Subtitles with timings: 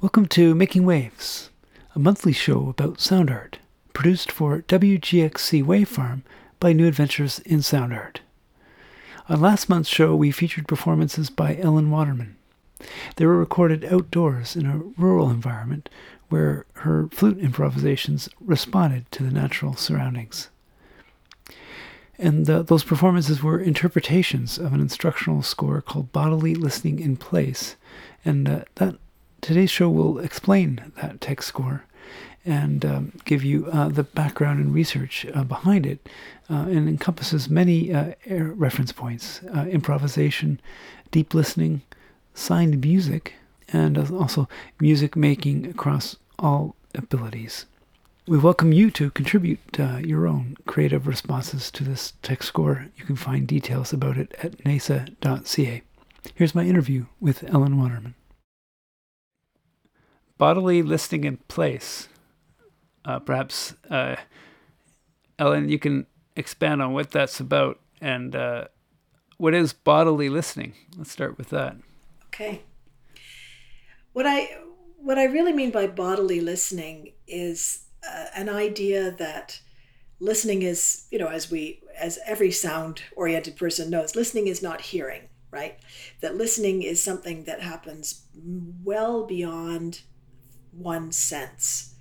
[0.00, 1.50] Welcome to Making Waves,
[1.94, 3.58] a monthly show about sound art,
[3.92, 6.22] produced for WGXC Wave Farm
[6.58, 8.22] by New Adventures in Sound Art.
[9.28, 12.36] On last month's show, we featured performances by Ellen Waterman.
[13.16, 15.90] They were recorded outdoors in a rural environment
[16.30, 20.48] where her flute improvisations responded to the natural surroundings.
[22.16, 27.76] And uh, those performances were interpretations of an instructional score called Bodily Listening in Place.
[28.24, 28.96] And uh, that
[29.40, 31.84] today's show will explain that text score
[32.44, 36.08] and um, give you uh, the background and research uh, behind it.
[36.48, 40.60] Uh, and encompasses many uh, reference points improvisation,
[41.12, 41.80] deep listening,
[42.34, 43.34] signed music,
[43.72, 44.48] and also
[44.80, 47.66] music making across all abilities.
[48.26, 52.86] We welcome you to contribute uh, your own creative responses to this text score.
[52.96, 55.82] You can find details about it at naisa.ca.
[56.34, 58.14] Here's my interview with Ellen Waterman.
[60.40, 62.08] Bodily listening in place.
[63.04, 64.16] Uh, perhaps, uh,
[65.38, 68.64] Ellen, you can expand on what that's about and uh,
[69.36, 70.72] what is bodily listening.
[70.96, 71.76] Let's start with that.
[72.26, 72.62] Okay.
[74.14, 74.56] What I
[74.96, 79.60] what I really mean by bodily listening is uh, an idea that
[80.20, 84.80] listening is, you know, as we as every sound oriented person knows, listening is not
[84.80, 85.78] hearing, right?
[86.22, 88.22] That listening is something that happens
[88.84, 90.00] well beyond
[90.72, 91.94] one sense.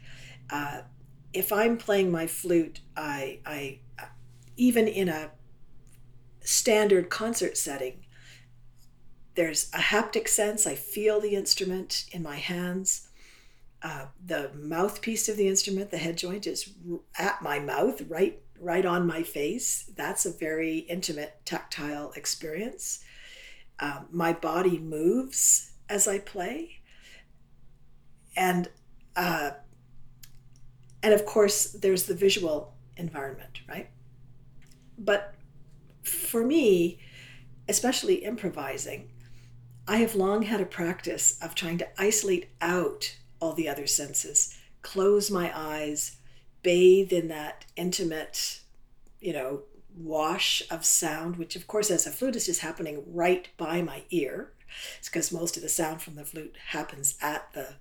[0.50, 0.82] Uh,
[1.34, 3.80] if I'm playing my flute, I, I,
[4.58, 5.32] even in a
[6.42, 8.06] standard concert setting,
[9.36, 10.66] there's a haptic sense.
[10.66, 13.08] I feel the instrument in my hands.
[13.82, 16.74] Uh, the mouthpiece of the instrument, the head joint, is
[17.18, 19.90] at my mouth, right, right on my face.
[19.96, 23.04] That's a very intimate, tactile experience.
[23.80, 26.79] Uh, my body moves as I play,
[28.40, 28.70] and
[29.16, 29.52] uh,
[31.04, 33.90] and of course, there's the visual environment, right?
[34.98, 35.36] But
[36.02, 37.00] for me,
[37.68, 39.10] especially improvising,
[39.88, 44.58] I have long had a practice of trying to isolate out all the other senses,
[44.82, 46.18] close my eyes,
[46.64, 48.62] bathe in that intimate,
[49.20, 49.64] you know,
[49.96, 54.54] wash of sound, which of course, as a flutist, is happening right by my ear.
[54.98, 57.76] It's because most of the sound from the flute happens at the,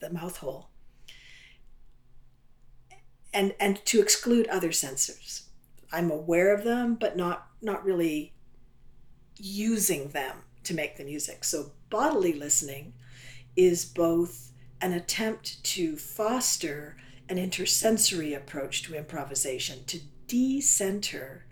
[0.00, 0.70] the mouth hole.
[3.32, 5.44] And, and to exclude other sensors.
[5.92, 8.32] I'm aware of them, but not not really
[9.36, 11.44] using them to make the music.
[11.44, 12.94] So, bodily listening
[13.56, 16.96] is both an attempt to foster
[17.28, 21.44] an intersensory approach to improvisation, to decenter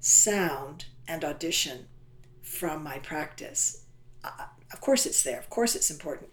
[0.00, 1.86] sound and audition
[2.42, 3.84] from my practice.
[4.22, 6.30] Uh, of course, it's there, of course, it's important,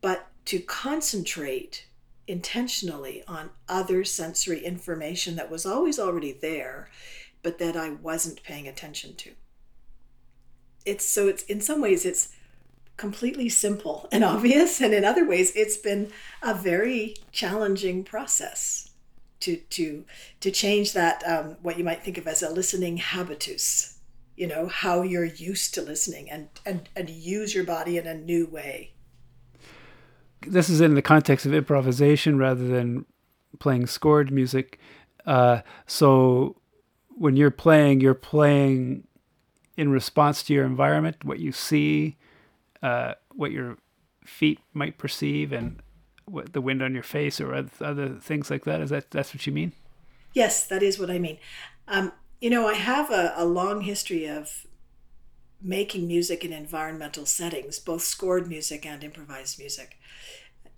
[0.00, 1.86] but to concentrate
[2.26, 6.88] intentionally on other sensory information that was always already there,
[7.42, 9.32] but that I wasn't paying attention to.
[10.84, 12.34] It's so it's in some ways it's
[12.96, 16.10] completely simple and obvious and in other ways it's been
[16.42, 18.90] a very challenging process
[19.40, 20.04] to to
[20.40, 23.98] to change that um, what you might think of as a listening habitus
[24.36, 28.14] you know how you're used to listening and and and use your body in a
[28.14, 28.92] new way
[30.46, 33.04] this is in the context of improvisation rather than
[33.58, 34.78] playing scored music
[35.26, 36.56] uh, so
[37.08, 39.04] when you're playing you're playing
[39.76, 42.16] in response to your environment, what you see,
[42.82, 43.78] uh, what your
[44.24, 45.80] feet might perceive, and
[46.26, 48.80] what the wind on your face or other things like that.
[48.80, 49.72] Is that that's what you mean?
[50.34, 51.38] Yes, that is what I mean.
[51.88, 54.66] Um, you know, I have a, a long history of
[55.62, 59.98] making music in environmental settings, both scored music and improvised music.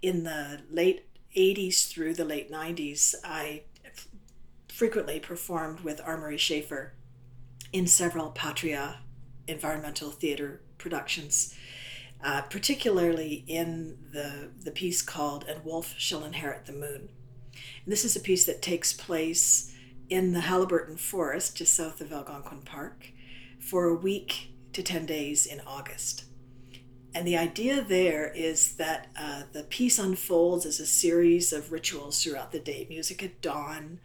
[0.02, 1.06] In the late
[1.36, 3.62] 80s through the late 90s, I
[4.68, 6.18] frequently performed with R.
[6.18, 6.90] Murray Schafer
[7.72, 8.98] in several Patria
[9.46, 11.54] environmental theater productions,
[12.22, 17.08] uh, particularly in the, the piece called And Wolf Shall Inherit the Moon.
[17.84, 19.72] And this is a piece that takes place
[20.08, 23.12] in the Haliburton Forest just south of Algonquin Park
[23.60, 26.24] for a week to 10 days in August.
[27.14, 32.22] And the idea there is that uh, the piece unfolds as a series of rituals
[32.22, 34.00] throughout the day music at dawn,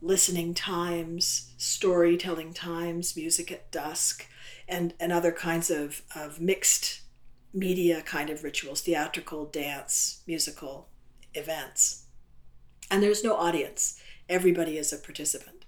[0.00, 4.26] listening times, storytelling times, music at dusk,
[4.66, 7.02] and, and other kinds of, of mixed
[7.52, 10.88] media kind of rituals, theatrical, dance, musical
[11.34, 12.04] events.
[12.90, 15.64] And there's no audience, everybody is a participant.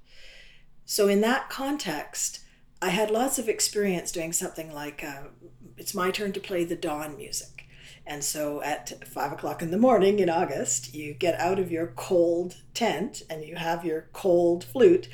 [0.85, 2.41] So, in that context,
[2.81, 5.29] I had lots of experience doing something like uh,
[5.77, 7.67] it's my turn to play the dawn music.
[8.07, 11.89] And so at five o'clock in the morning in August, you get out of your
[11.89, 15.09] cold tent and you have your cold flute.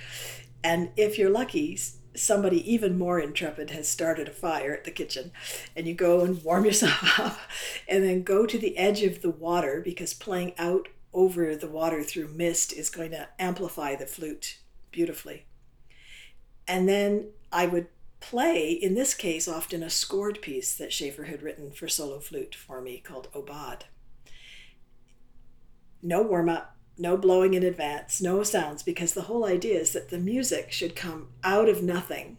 [0.62, 1.78] And if you're lucky,
[2.14, 5.32] somebody even more intrepid has started a fire at the kitchen
[5.75, 7.38] and you go and warm yourself up
[7.88, 12.02] and then go to the edge of the water because playing out over the water
[12.02, 14.58] through mist is going to amplify the flute
[14.93, 15.46] beautifully
[16.67, 17.86] and then i would
[18.20, 22.54] play in this case often a scored piece that schafer had written for solo flute
[22.54, 23.84] for me called aubade
[26.02, 30.10] no warm up no blowing in advance, no sounds, because the whole idea is that
[30.10, 32.36] the music should come out of nothing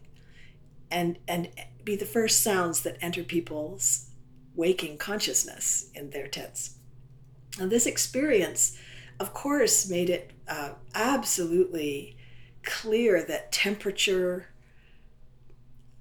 [0.90, 1.48] and and
[1.84, 4.10] be the first sounds that enter people's
[4.54, 6.76] waking consciousness in their tents.
[7.60, 8.78] And this experience,
[9.20, 12.16] of course, made it uh, absolutely
[12.62, 14.48] clear that temperature,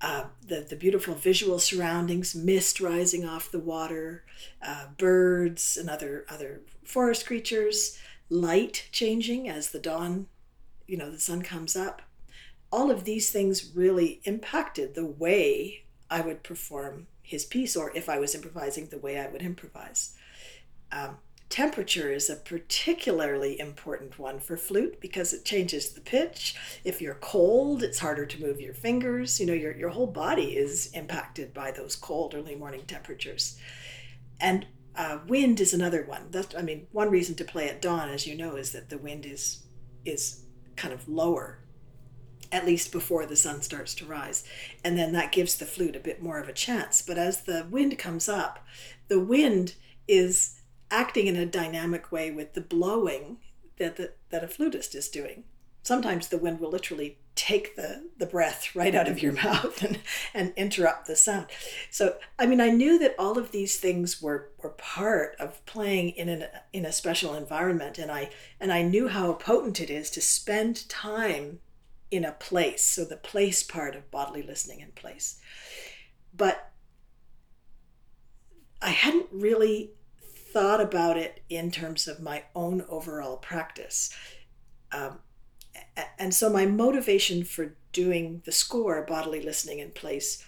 [0.05, 4.23] uh, the, the beautiful visual surroundings, mist rising off the water,
[4.61, 7.97] uh, birds and other, other forest creatures,
[8.29, 10.27] light changing as the dawn,
[10.85, 12.03] you know, the sun comes up.
[12.71, 18.07] All of these things really impacted the way I would perform his piece, or if
[18.07, 20.15] I was improvising, the way I would improvise.
[20.91, 21.17] Um,
[21.49, 26.55] temperature is a particularly important one for flute because it changes the pitch.
[26.83, 29.39] If you're cold, it's harder to move your fingers.
[29.39, 33.59] You know, your, your whole body is impacted by those cold early morning temperatures.
[34.39, 34.65] And
[34.95, 36.27] uh, wind is another one.
[36.31, 38.97] That's, I mean, one reason to play at dawn, as you know, is that the
[38.97, 39.61] wind is
[40.05, 40.43] is
[40.75, 41.59] kind of lower,
[42.51, 44.43] at least before the sun starts to rise,
[44.83, 47.01] and then that gives the flute a bit more of a chance.
[47.01, 48.65] But as the wind comes up,
[49.07, 49.75] the wind
[50.07, 50.54] is
[50.91, 53.37] acting in a dynamic way with the blowing
[53.77, 55.43] that the, that a flutist is doing
[55.85, 59.47] sometimes the wind will literally take the, the breath right out of your mm-hmm.
[59.47, 59.99] mouth and,
[60.33, 61.45] and interrupt the sound.
[61.91, 66.09] So, I mean, I knew that all of these things were, were part of playing
[66.09, 67.99] in, an, in a special environment.
[67.99, 71.59] And I, and I knew how potent it is to spend time
[72.09, 72.83] in a place.
[72.83, 75.39] So the place part of bodily listening in place.
[76.35, 76.71] But
[78.81, 79.91] I hadn't really
[80.55, 84.09] thought about it in terms of my own overall practice.
[84.93, 85.19] Um,
[86.17, 90.45] and so my motivation for doing the score bodily listening in place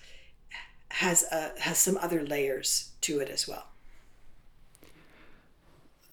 [0.92, 3.66] has uh, has some other layers to it as well.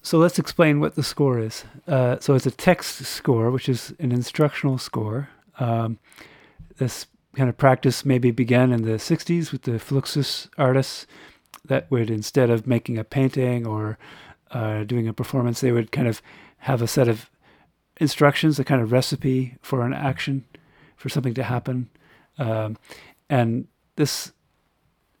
[0.01, 1.63] So let's explain what the score is.
[1.87, 5.29] Uh, so it's a text score which is an instructional score.
[5.57, 5.99] Um,
[6.79, 11.07] this kind of practice maybe began in the 60s with the fluxus artists
[11.63, 13.97] that would instead of making a painting or
[14.51, 16.21] uh, doing a performance they would kind of
[16.59, 17.29] have a set of
[17.97, 20.45] instructions, a kind of recipe for an action,
[20.95, 21.89] for something to happen.
[22.37, 22.77] Um,
[23.29, 24.33] and this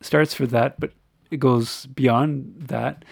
[0.01, 0.91] starts for that, but
[1.31, 3.05] it goes beyond that.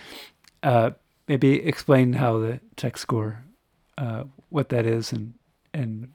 [0.62, 0.92] Uh,
[1.28, 3.44] maybe explain how the text score,
[3.98, 5.34] uh, what that is, and
[5.74, 6.12] and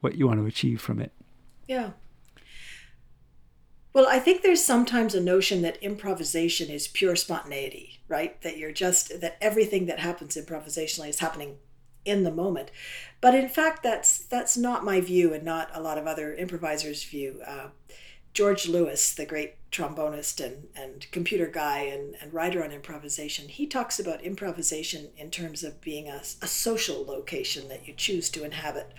[0.00, 1.12] what you want to achieve from it.
[1.68, 1.90] Yeah.
[3.92, 8.40] Well, I think there's sometimes a notion that improvisation is pure spontaneity, right?
[8.42, 11.58] That you're just that everything that happens improvisationally is happening
[12.04, 12.70] in the moment.
[13.20, 17.04] But in fact, that's that's not my view, and not a lot of other improvisers'
[17.04, 17.40] view.
[17.46, 17.68] Uh,
[18.32, 23.66] George Lewis, the great trombonist and, and computer guy and, and writer on improvisation, he
[23.66, 28.42] talks about improvisation in terms of being a, a social location that you choose to
[28.42, 28.90] inhabit.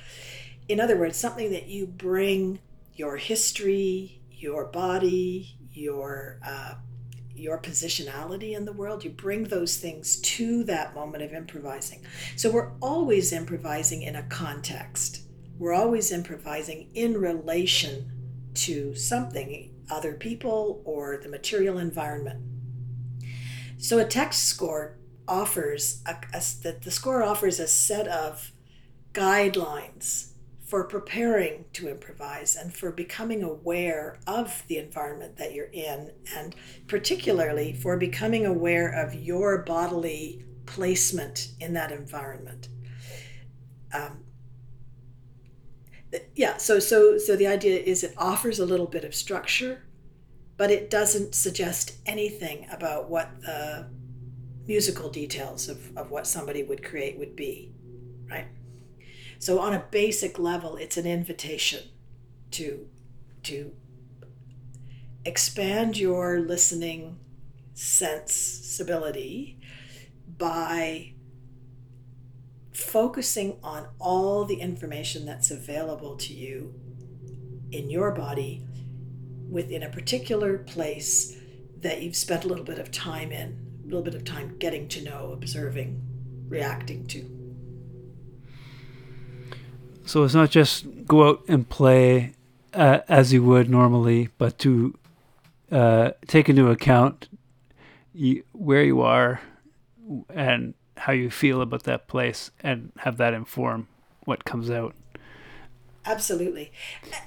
[0.69, 2.59] In other words, something that you bring
[2.95, 6.73] your history, your body, your uh,
[7.33, 9.03] your positionality in the world.
[9.03, 12.05] You bring those things to that moment of improvising.
[12.35, 15.21] So we're always improvising in a context.
[15.57, 18.11] We're always improvising in relation
[18.55, 22.41] to something, other people, or the material environment.
[23.77, 24.97] So a text score
[25.27, 28.51] offers a, a, the score offers a set of
[29.13, 30.32] guidelines
[30.73, 36.55] for preparing to improvise and for becoming aware of the environment that you're in, and
[36.87, 42.69] particularly for becoming aware of your bodily placement in that environment.
[43.93, 44.23] Um,
[46.33, 49.83] yeah, so so so the idea is it offers a little bit of structure,
[50.57, 53.91] but it doesn't suggest anything about what the
[54.65, 57.75] musical details of, of what somebody would create would be,
[58.27, 58.47] right?
[59.43, 61.81] So on a basic level, it's an invitation
[62.51, 62.87] to
[63.43, 63.73] to
[65.25, 67.19] expand your listening
[67.73, 69.59] sensibility
[70.37, 71.11] by
[72.71, 76.73] focusing on all the information that's available to you
[77.69, 78.65] in your body
[79.49, 81.35] within a particular place
[81.81, 84.87] that you've spent a little bit of time in a little bit of time getting
[84.87, 86.01] to know, observing,
[86.47, 87.42] reacting to.
[90.05, 92.33] So it's not just go out and play
[92.73, 94.97] uh, as you would normally, but to
[95.71, 97.29] uh, take into account
[98.51, 99.41] where you are
[100.29, 103.87] and how you feel about that place and have that inform
[104.25, 104.93] what comes out.
[106.05, 106.71] Absolutely,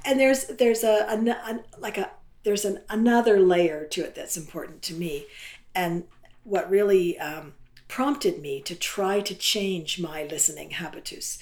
[0.04, 2.10] and there's there's a, a, a like a
[2.44, 5.26] there's an another layer to it that's important to me,
[5.74, 6.04] and
[6.44, 7.54] what really um,
[7.88, 11.38] prompted me to try to change my listening habitus,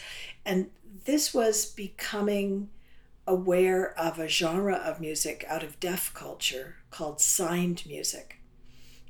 [0.47, 0.71] and
[1.04, 2.70] this was becoming
[3.26, 8.38] aware of a genre of music out of deaf culture called signed music,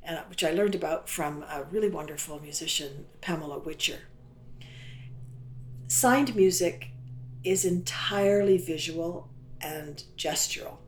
[0.02, 4.00] and which I learned about from a really wonderful musician, Pamela Witcher.
[5.88, 6.88] Signed music
[7.42, 9.28] is entirely visual
[9.60, 10.78] and gestural.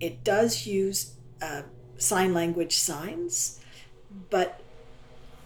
[0.00, 1.62] It does use uh,
[1.96, 3.60] sign language signs,
[4.30, 4.60] but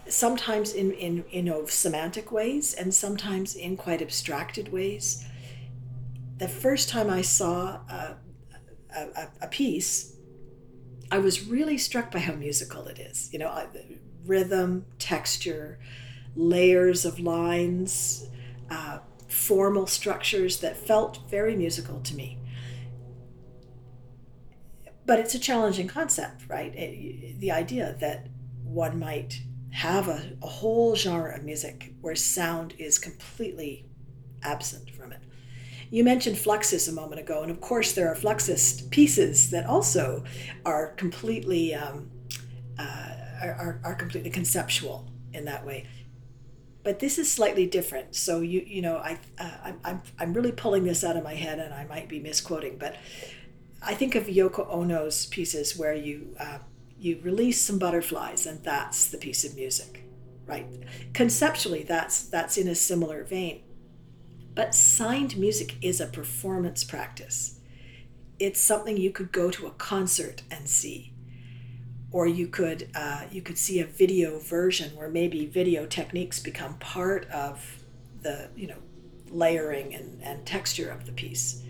[0.07, 5.25] sometimes in, in you know semantic ways and sometimes in quite abstracted ways.
[6.37, 8.17] The first time I saw a,
[8.95, 10.15] a, a piece,
[11.11, 13.29] I was really struck by how musical it is.
[13.31, 13.67] You know,
[14.25, 15.79] rhythm, texture,
[16.35, 18.27] layers of lines,
[18.69, 22.39] uh, formal structures that felt very musical to me.
[25.05, 26.73] But it's a challenging concept, right?
[26.75, 28.27] It, the idea that
[28.63, 29.41] one might
[29.73, 33.85] have a, a whole genre of music where sound is completely
[34.41, 35.19] absent from it.
[35.89, 40.23] You mentioned Fluxus a moment ago, and of course, there are Fluxus pieces that also
[40.65, 42.09] are completely um,
[42.79, 43.09] uh,
[43.41, 45.87] are, are completely conceptual in that way
[46.83, 48.15] but this is slightly different.
[48.15, 51.59] So you you know I uh, I'm I'm really pulling this out of my head,
[51.59, 52.97] and I might be misquoting, but
[53.81, 56.59] I think of Yoko Ono's pieces where you uh,
[57.03, 60.05] you release some butterflies, and that's the piece of music,
[60.45, 60.65] right?
[61.13, 63.61] Conceptually, that's that's in a similar vein.
[64.55, 67.59] But signed music is a performance practice.
[68.39, 71.13] It's something you could go to a concert and see
[72.11, 76.75] or you could uh, you could see a video version where maybe video techniques become
[76.75, 77.83] part of
[78.21, 78.77] the you know
[79.29, 81.63] layering and, and texture of the piece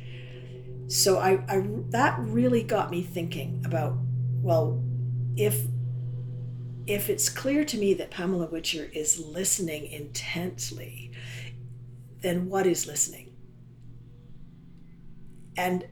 [0.87, 3.95] so I, I that really got me thinking about
[4.41, 4.83] well
[5.37, 5.61] if
[6.85, 11.11] if it's clear to me that pamela witcher is listening intently
[12.21, 13.33] then what is listening
[15.57, 15.85] and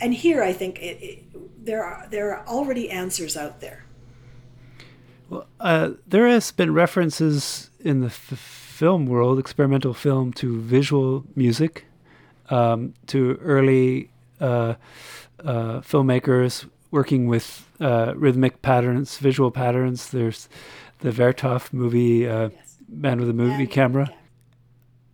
[0.00, 3.84] and here I think it, it, there are there are already answers out there.
[5.30, 11.24] Well, uh, there has been references in the f- film world, experimental film, to visual
[11.34, 11.86] music,
[12.50, 14.74] um, to early uh,
[15.42, 20.10] uh, filmmakers working with uh, rhythmic patterns, visual patterns.
[20.10, 20.48] There's
[21.00, 22.78] the Vertov movie, uh, yes.
[22.88, 24.08] Man with a Movie Camera.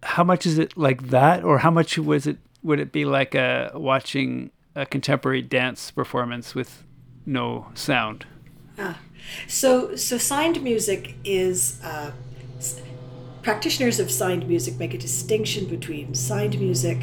[0.03, 2.39] How much is it like that, or how much was it?
[2.63, 6.85] Would it be like uh, watching a contemporary dance performance with
[7.27, 8.27] no sound.
[8.79, 8.99] Ah.
[9.47, 12.13] So, so signed music is uh,
[13.43, 16.99] practitioners of signed music make a distinction between signed music,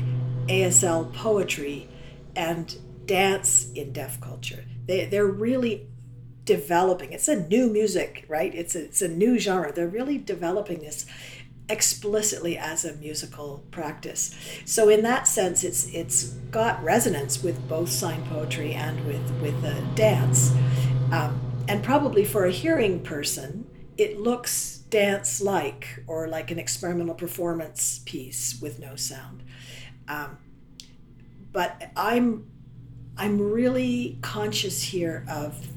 [0.48, 1.88] ASL poetry,
[2.36, 4.66] and dance in deaf culture.
[4.86, 5.88] They, they're really
[6.46, 7.12] developing.
[7.12, 8.54] It's a new music, right?
[8.54, 9.72] It's a, it's a new genre.
[9.72, 11.06] They're really developing this
[11.70, 14.34] explicitly as a musical practice.
[14.66, 19.62] So in that sense, it's it's got resonance with both sign poetry and with with
[19.62, 20.54] the dance,
[21.12, 27.16] um, and probably for a hearing person, it looks dance like or like an experimental
[27.16, 29.44] performance piece with no sound.
[30.08, 30.38] Um,
[31.52, 32.46] but I'm
[33.18, 35.68] I'm really conscious here of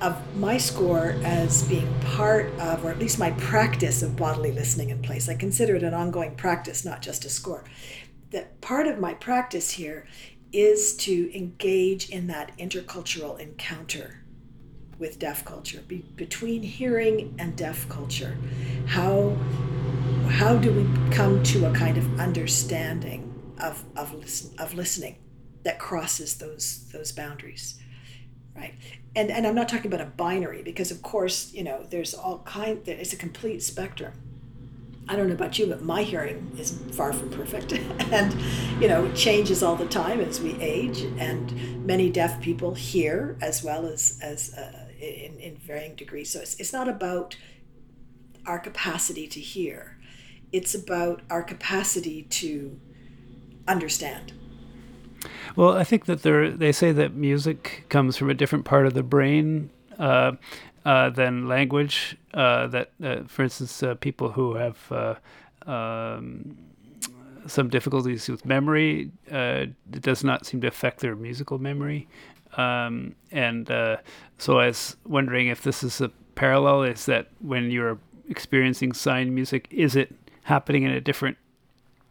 [0.00, 4.88] of my score as being part of, or at least my practice of bodily listening
[4.88, 5.28] in place.
[5.28, 7.64] I consider it an ongoing practice, not just a score.
[8.30, 10.06] That part of my practice here
[10.54, 14.22] is to engage in that intercultural encounter
[14.98, 18.38] with deaf culture, be, between hearing and deaf culture.
[18.86, 19.36] How,
[20.28, 25.16] how do we come to a kind of understanding of, of, listen, of listening
[25.62, 27.78] that crosses those, those boundaries?
[28.56, 28.74] Right
[29.16, 32.40] and and I'm not talking about a binary because of course you know there's all
[32.40, 34.12] kind it's a complete spectrum.
[35.08, 37.72] I don't know about you, but my hearing is far from perfect,
[38.12, 38.32] and
[38.80, 41.00] you know it changes all the time as we age.
[41.18, 46.30] And many deaf people hear as well as as uh, in in varying degrees.
[46.30, 47.36] So it's it's not about
[48.46, 49.98] our capacity to hear;
[50.52, 52.78] it's about our capacity to
[53.66, 54.32] understand
[55.56, 59.02] well, I think that they say that music comes from a different part of the
[59.02, 60.32] brain uh,
[60.84, 62.16] uh, than language.
[62.32, 65.14] Uh, that, uh, for instance, uh, people who have uh,
[65.70, 66.56] um,
[67.46, 72.08] some difficulties with memory, it does not seem to affect their musical memory.
[72.56, 73.68] Um, and
[74.38, 76.84] so I was wondering if this is a parallel.
[76.84, 77.98] Is that when you're
[78.28, 81.36] experiencing sign music, is it happening in a different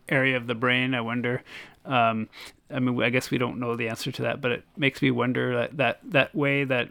[0.08, 0.94] area of the brain?
[0.94, 1.44] I wonder.
[1.86, 2.30] Um,
[2.72, 5.12] I mean, I guess we don't know the answer to that, but it makes me
[5.12, 6.90] wonder that that, that way that,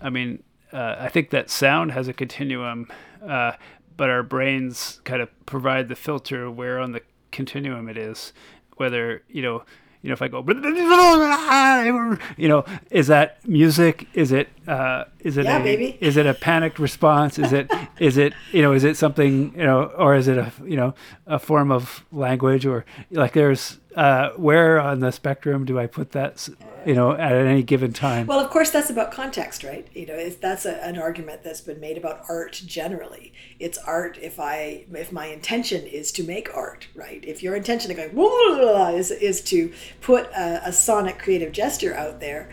[0.00, 2.88] I mean, uh, I think that sound has a continuum,
[3.26, 3.52] uh,
[3.96, 8.32] but our brains kind of provide the filter where on the continuum it is,
[8.76, 9.64] whether you know
[10.02, 10.44] you know, if I go,
[12.36, 14.06] you know, is that music?
[14.14, 15.98] Is it, uh, is it, yeah, a, baby.
[16.00, 17.38] is it a panicked response?
[17.38, 20.52] Is it, is it, you know, is it something, you know, or is it a,
[20.64, 20.94] you know,
[21.26, 26.12] a form of language or like there's, uh, where on the spectrum do I put
[26.12, 26.48] that,
[26.84, 28.26] you know, at any given time?
[28.26, 29.86] Well, of course, that's about context, right?
[29.94, 33.32] You know, that's a, an argument that's been made about art generally.
[33.58, 37.24] It's art if I if my intention is to make art, right?
[37.24, 42.20] If your intention of going is is to put a, a sonic creative gesture out
[42.20, 42.50] there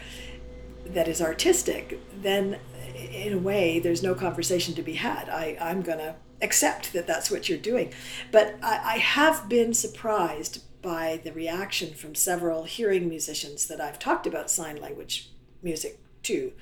[0.86, 2.60] that is artistic, then
[2.96, 5.30] in a way, there's no conversation to be had.
[5.30, 7.94] I, I'm going to accept that that's what you're doing.
[8.32, 13.98] But I, I have been surprised by the reaction from several hearing musicians that I've
[13.98, 15.32] talked about sign language
[15.64, 16.54] music to,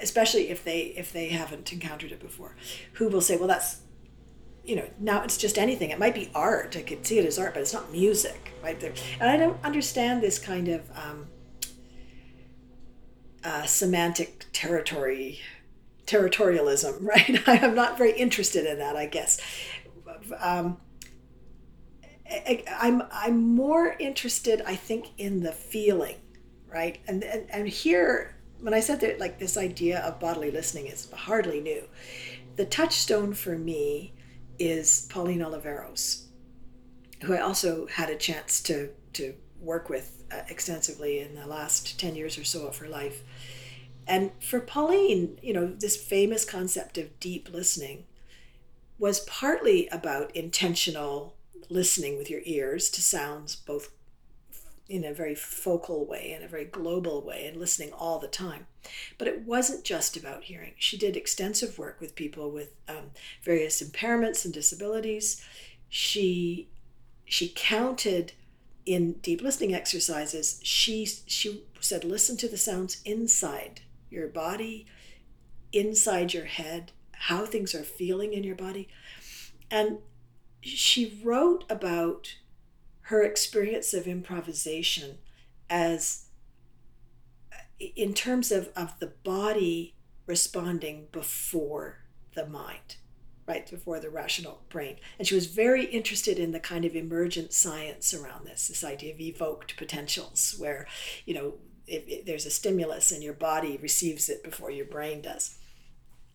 [0.00, 2.54] especially if they if they haven't encountered it before,
[2.94, 3.80] who will say, "Well, that's."
[4.62, 5.90] You know, now it's just anything.
[5.90, 6.76] It might be art.
[6.76, 8.92] I could see it as art, but it's not music, right there.
[9.18, 11.26] And I don't understand this kind of um,
[13.42, 15.40] uh, semantic territory
[16.06, 17.42] territorialism, right?
[17.48, 19.40] I'm not very interested in that, I guess.
[20.38, 20.76] Um,
[22.68, 26.16] I'm I'm more interested, I think, in the feeling,
[26.68, 27.00] right?
[27.08, 31.10] And and, and here, when I said that, like this idea of bodily listening is
[31.10, 31.88] hardly new.
[32.56, 34.12] The touchstone for me
[34.58, 36.26] is Pauline Oliveros,
[37.22, 41.98] who I also had a chance to to work with uh, extensively in the last
[41.98, 43.22] ten years or so of her life.
[44.06, 48.06] And for Pauline, you know, this famous concept of deep listening
[48.98, 51.36] was partly about intentional
[51.68, 53.90] listening with your ears to sounds both
[54.88, 58.66] in a very focal way and a very global way and listening all the time.
[59.18, 60.72] But it wasn't just about hearing.
[60.78, 63.12] She did extensive work with people with um,
[63.44, 65.44] various impairments and disabilities.
[65.88, 66.68] She
[67.24, 68.32] she counted
[68.84, 70.60] in deep listening exercises.
[70.64, 74.86] She she said, listen to the sounds inside your body,
[75.72, 78.88] inside your head, how things are feeling in your body,
[79.70, 79.98] and
[80.60, 82.36] she wrote about
[83.02, 85.18] her experience of improvisation
[85.68, 86.26] as
[87.78, 89.94] in terms of, of the body
[90.26, 91.98] responding before
[92.34, 92.96] the mind
[93.50, 94.96] right before the rational brain.
[95.18, 99.12] And she was very interested in the kind of emergent science around this this idea
[99.12, 100.86] of evoked potentials where
[101.24, 101.54] you know
[101.86, 105.58] if, if there's a stimulus and your body receives it before your brain does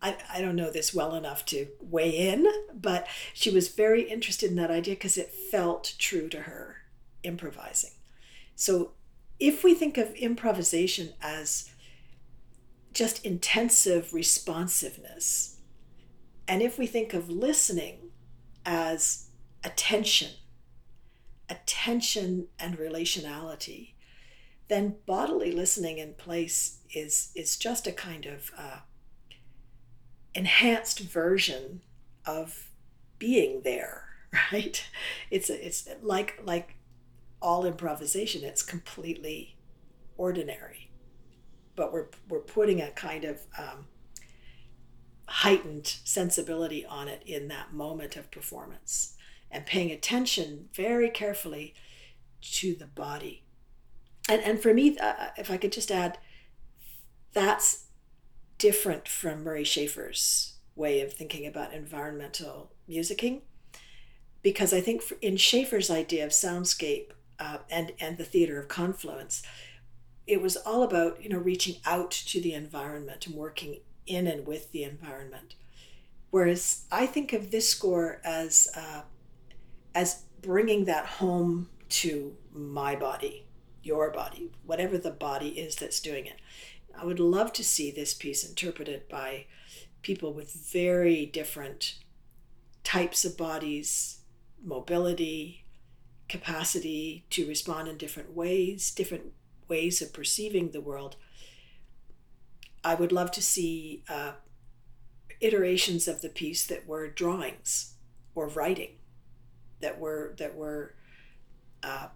[0.06, 4.52] I, I don't know this well enough to weigh in, but she was very interested
[4.52, 6.84] in that idea because it felt true to her
[7.24, 7.90] improvising.
[8.56, 8.92] So
[9.40, 11.72] if we think of improvisation as
[12.94, 15.58] just intensive responsiveness,
[16.48, 18.12] and if we think of listening
[18.64, 19.30] as
[19.64, 20.34] attention,
[21.50, 23.94] attention and relationality,
[24.68, 28.80] then bodily listening in place is is just a kind of uh,
[30.36, 31.82] enhanced version
[32.26, 32.70] of
[33.18, 34.06] being there
[34.52, 34.88] right?
[35.32, 36.76] It's it's like like
[37.42, 39.56] all improvisation it's completely
[40.18, 40.90] ordinary.
[41.76, 43.88] But we're we're putting a kind of um,
[45.28, 49.16] heightened sensibility on it in that moment of performance
[49.52, 51.74] and paying attention very carefully
[52.42, 53.44] to the body.
[54.30, 56.18] And and for me uh, if i could just add
[57.34, 57.85] that's
[58.66, 63.42] different from Murray Schafer's way of thinking about environmental musicking
[64.42, 69.44] because I think in Schafer's idea of soundscape uh, and and the theater of confluence,
[70.26, 74.48] it was all about you know reaching out to the environment and working in and
[74.48, 75.54] with the environment.
[76.32, 79.02] Whereas I think of this score as uh,
[79.94, 81.70] as bringing that home
[82.02, 83.46] to my body,
[83.84, 86.40] your body, whatever the body is that's doing it.
[86.98, 89.46] I would love to see this piece interpreted by
[90.02, 91.96] people with very different
[92.84, 94.20] types of bodies,
[94.64, 95.66] mobility,
[96.30, 99.34] capacity to respond in different ways, different
[99.68, 101.16] ways of perceiving the world.
[102.84, 104.34] I would love to see uh,
[105.42, 107.96] iterations of the piece that were drawings
[108.36, 108.92] or writing
[109.82, 110.96] that were that were
[111.84, 112.08] uh,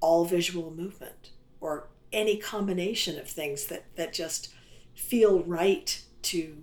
[0.00, 4.52] all visual movement or any combination of things that that just
[4.94, 6.58] feel right to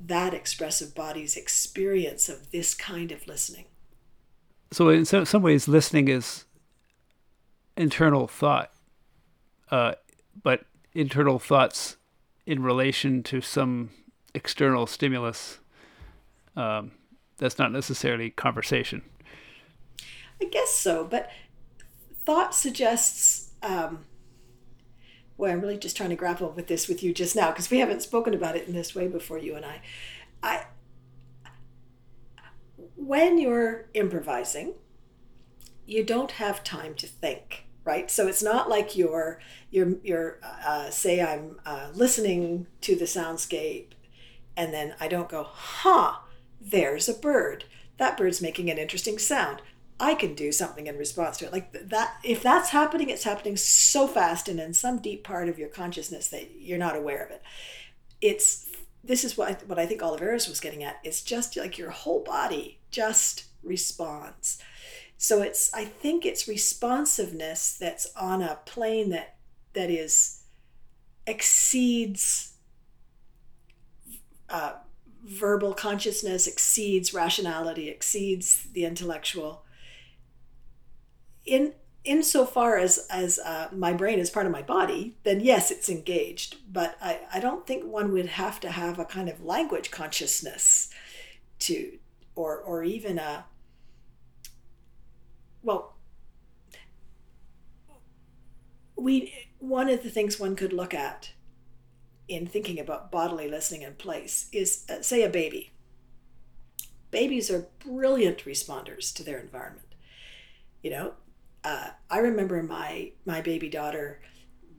[0.00, 3.66] that expressive body's experience of this kind of listening.
[4.70, 6.44] So in some, some ways, listening is
[7.76, 8.70] internal thought,
[9.70, 9.94] uh,
[10.42, 11.96] but internal thoughts
[12.46, 13.90] in relation to some
[14.34, 15.58] external stimulus.
[16.56, 16.92] Um,
[17.38, 19.02] that's not necessarily conversation.
[20.40, 21.30] I guess so, but
[22.24, 23.50] thought suggests.
[23.62, 24.06] Um,
[25.40, 27.78] well, I'm really just trying to grapple with this with you just now because we
[27.78, 29.80] haven't spoken about it in this way before, you and I.
[30.42, 30.66] I
[32.94, 34.74] when you're improvising,
[35.86, 38.10] you don't have time to think, right?
[38.10, 43.92] So it's not like you're you're you're uh, say I'm uh, listening to the soundscape,
[44.58, 46.16] and then I don't go, huh,
[46.60, 47.64] there's a bird.
[47.96, 49.62] That bird's making an interesting sound.
[50.00, 51.52] I can do something in response to it.
[51.52, 55.58] Like that, if that's happening, it's happening so fast and in some deep part of
[55.58, 57.42] your consciousness that you're not aware of it.
[58.20, 58.66] It's
[59.04, 60.96] this is what I, what I think Oliveros was getting at.
[61.04, 64.58] It's just like your whole body just responds.
[65.18, 69.36] So it's I think it's responsiveness that's on a plane that
[69.74, 70.44] that is
[71.26, 72.54] exceeds
[74.48, 74.72] uh,
[75.22, 79.64] verbal consciousness, exceeds rationality, exceeds the intellectual
[81.50, 85.88] in insofar as as uh, my brain is part of my body, then yes, it's
[85.88, 86.56] engaged.
[86.72, 90.90] But I, I don't think one would have to have a kind of language consciousness
[91.60, 91.98] to,
[92.36, 93.44] or or even a.
[95.62, 95.94] Well,
[98.96, 101.30] we one of the things one could look at
[102.28, 105.72] in thinking about bodily listening in place is uh, say a baby.
[107.10, 109.94] Babies are brilliant responders to their environment.
[110.82, 111.12] You know,
[111.64, 114.20] uh, I remember my my baby daughter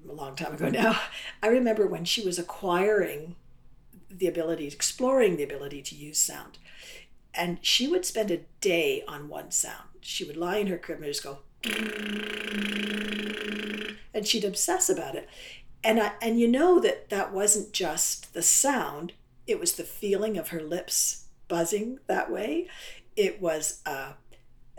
[0.09, 0.99] a long time ago now.
[1.43, 3.35] I remember when she was acquiring
[4.09, 6.57] the ability, exploring the ability to use sound,
[7.33, 9.89] and she would spend a day on one sound.
[10.01, 11.39] She would lie in her crib and just go,
[14.13, 15.29] and she'd obsess about it.
[15.83, 19.13] And I, and you know that that wasn't just the sound;
[19.47, 22.67] it was the feeling of her lips buzzing that way.
[23.15, 24.13] It was uh,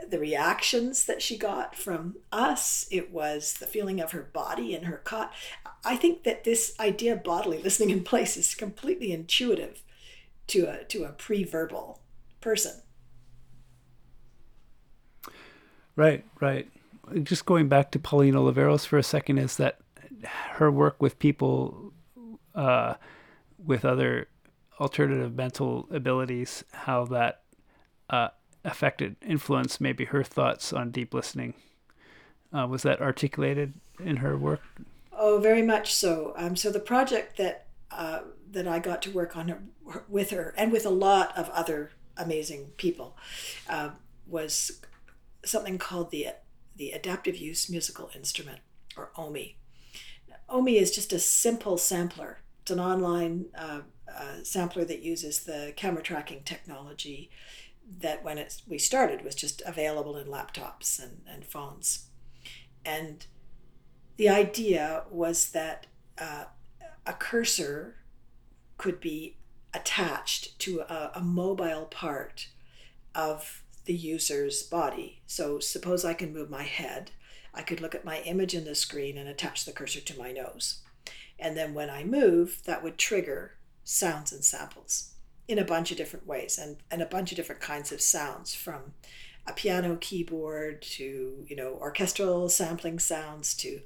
[0.09, 2.87] the reactions that she got from us.
[2.91, 5.33] It was the feeling of her body in her cot.
[5.85, 9.83] I think that this idea of bodily listening in place is completely intuitive
[10.49, 12.01] to a to a pre-verbal
[12.41, 12.83] person.
[15.97, 16.69] Right, right.
[17.23, 19.79] Just going back to Pauline Oliveros for a second, is that
[20.53, 21.93] her work with people
[22.55, 22.95] uh,
[23.65, 24.29] with other
[24.81, 27.43] alternative mental abilities, how that
[28.11, 28.29] uh,
[28.65, 31.55] affected, influenced maybe her thoughts on deep listening.
[32.53, 34.61] Uh, was that articulated in her work?
[35.13, 36.35] Oh, very much so.
[36.37, 38.21] Um, so the project that uh,
[38.51, 39.63] that I got to work on her,
[40.09, 43.17] with her and with a lot of other amazing people
[43.69, 43.91] uh,
[44.27, 44.81] was
[45.45, 46.29] something called the
[46.77, 48.61] the Adaptive Use Musical Instrument,
[48.97, 49.57] or AUMI.
[50.49, 52.39] AUMI is just a simple sampler.
[52.63, 57.31] It's an online uh, uh, sampler that uses the camera tracking technology
[58.01, 62.07] that when it, we started was just available in laptops and, and phones.
[62.85, 63.27] And
[64.17, 65.87] the idea was that
[66.19, 66.45] uh,
[67.07, 67.97] a cursor
[68.79, 69.37] could be
[69.75, 72.49] attached to a, a mobile part
[73.15, 75.23] of the user's body.
[75.27, 77.11] So suppose I can move my head,
[77.55, 80.33] I could look at my image in the screen and attach the cursor to my
[80.33, 80.81] nose.
[81.39, 85.12] And then when I move, that would trigger sounds and samples
[85.49, 88.55] in a bunch of different ways and, and a bunch of different kinds of sounds
[88.55, 88.95] from
[89.47, 93.81] a piano keyboard to you know orchestral sampling sounds to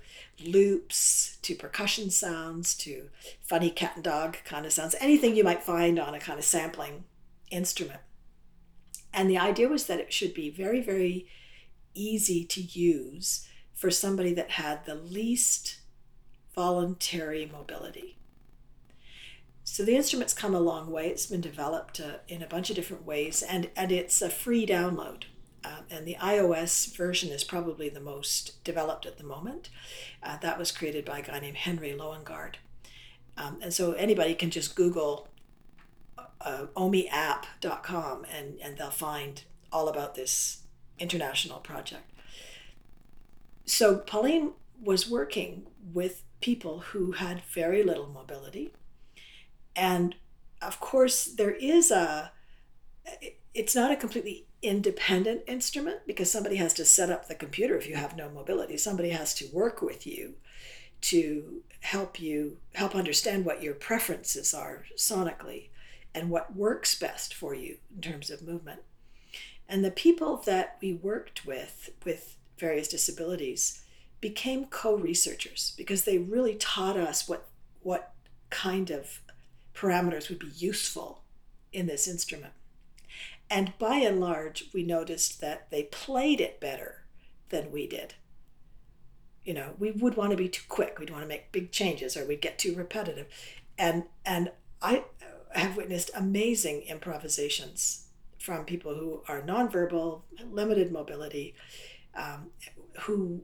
[0.44, 3.08] loops to percussion sounds to
[3.40, 6.44] funny cat and dog kind of sounds anything you might find on a kind of
[6.44, 7.04] sampling
[7.50, 8.00] instrument.
[9.14, 11.26] And the idea was that it should be very very
[11.94, 15.78] easy to use for somebody that had the least
[16.54, 18.18] voluntary mobility
[19.76, 21.08] so the instrument's come a long way.
[21.08, 24.64] It's been developed uh, in a bunch of different ways, and, and it's a free
[24.64, 25.24] download.
[25.62, 29.68] Uh, and the iOS version is probably the most developed at the moment.
[30.22, 32.54] Uh, that was created by a guy named Henry Lowengard.
[33.36, 35.28] Um, and so anybody can just Google
[36.40, 40.62] uh, aumiapp.com and, and they'll find all about this
[40.98, 42.10] international project.
[43.66, 48.72] So Pauline was working with people who had very little mobility.
[49.76, 50.16] And
[50.62, 52.32] of course, there is a,
[53.54, 57.88] it's not a completely independent instrument because somebody has to set up the computer if
[57.88, 58.76] you have no mobility.
[58.76, 60.34] Somebody has to work with you
[61.02, 65.68] to help you help understand what your preferences are sonically
[66.14, 68.80] and what works best for you in terms of movement.
[69.68, 73.82] And the people that we worked with with various disabilities
[74.20, 77.48] became co-researchers because they really taught us what
[77.82, 78.12] what
[78.50, 79.20] kind of
[79.76, 81.22] parameters would be useful
[81.72, 82.54] in this instrument.
[83.48, 87.04] And by and large, we noticed that they played it better
[87.50, 88.14] than we did.
[89.44, 90.98] You know, we would want to be too quick.
[90.98, 93.26] We'd want to make big changes, or we'd get too repetitive.
[93.78, 94.50] And and
[94.82, 95.04] I
[95.50, 98.08] have witnessed amazing improvisations
[98.38, 101.54] from people who are nonverbal, limited mobility,
[102.16, 102.48] um,
[103.02, 103.42] who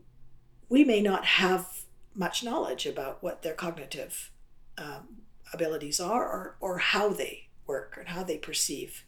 [0.69, 1.83] we may not have
[2.15, 4.31] much knowledge about what their cognitive
[4.77, 5.22] um,
[5.53, 9.05] abilities are or, or how they work and how they perceive.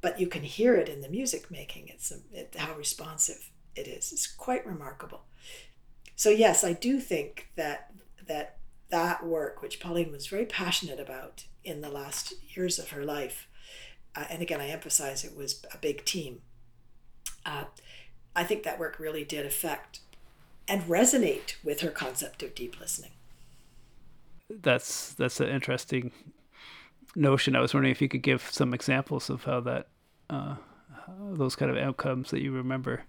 [0.00, 1.88] But you can hear it in the music making.
[1.88, 4.12] It's a, it, how responsive it is.
[4.12, 5.24] It's quite remarkable.
[6.16, 7.92] So yes, I do think that
[8.26, 8.58] that
[8.90, 13.48] that work, which Pauline was very passionate about in the last years of her life,
[14.14, 16.42] uh, and again, I emphasize it was a big team.
[17.44, 17.64] Uh,
[18.36, 20.00] I think that work really did affect
[20.68, 23.10] and resonate with her concept of deep listening.
[24.50, 26.12] That's that's an interesting
[27.16, 27.56] notion.
[27.56, 29.88] I was wondering if you could give some examples of how that
[30.28, 30.56] uh,
[31.32, 33.04] those kind of outcomes that you remember.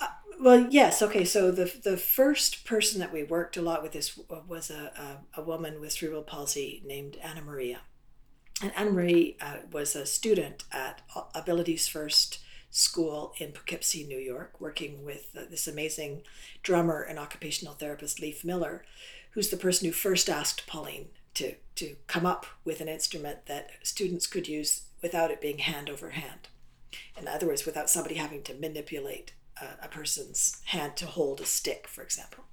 [0.00, 0.08] Uh,
[0.40, 1.02] well, yes.
[1.02, 5.20] Okay, so the the first person that we worked a lot with this was a
[5.36, 7.80] a, a woman with cerebral palsy named Anna Maria,
[8.62, 11.02] and Anna Maria uh, was a student at
[11.34, 16.22] Abilities First School in Poughkeepsie, New York, working with uh, this amazing
[16.64, 18.84] drummer and occupational therapist Leaf Miller,
[19.34, 23.70] who's the person who first asked Pauline to to come up with an instrument that
[23.82, 26.48] students could use without it being hand over hand.
[27.18, 31.46] In other words, without somebody having to manipulate a, a person's hand to hold a
[31.46, 32.44] stick, for example.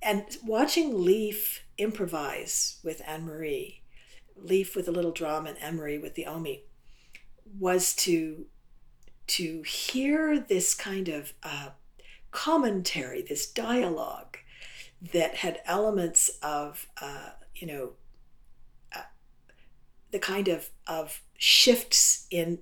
[0.00, 3.82] And watching Leaf improvise with Anne Marie
[4.42, 6.60] Leaf with a little drum and Emery with the Aumi,
[7.58, 8.46] was to
[9.26, 11.70] to hear this kind of uh,
[12.30, 14.38] commentary, this dialogue
[15.12, 17.92] that had elements of uh, you know
[18.94, 19.02] uh,
[20.10, 22.58] the kind of of shifts in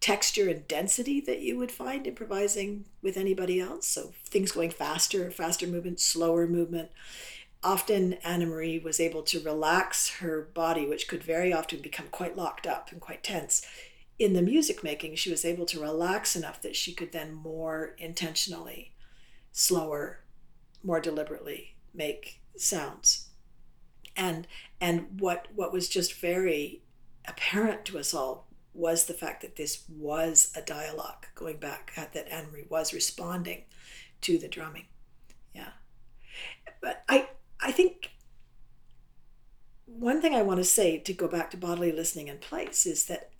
[0.00, 3.86] texture and density that you would find improvising with anybody else.
[3.86, 6.90] So things going faster, faster movement, slower movement,
[7.62, 12.36] often Anna Marie was able to relax her body, which could very often become quite
[12.36, 13.66] locked up and quite tense.
[14.18, 17.94] In the music making, she was able to relax enough that she could then more
[17.98, 18.92] intentionally,
[19.52, 20.20] slower,
[20.88, 23.28] more deliberately make sounds.
[24.16, 24.48] And
[24.80, 26.82] and what what was just very
[27.26, 32.32] apparent to us all was the fact that this was a dialogue going back that
[32.32, 33.64] Anne Marie was responding
[34.22, 34.86] to the drumming.
[35.54, 35.72] Yeah.
[36.80, 37.28] But I
[37.60, 38.12] I think
[39.84, 43.04] one thing I want to say to go back to bodily listening in place is
[43.06, 43.30] that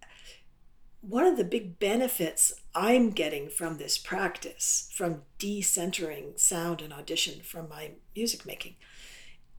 [1.00, 7.40] one of the big benefits I'm getting from this practice, from decentering sound and audition
[7.42, 8.76] from my music making,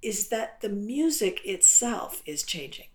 [0.02, 2.88] is that the music itself is changing.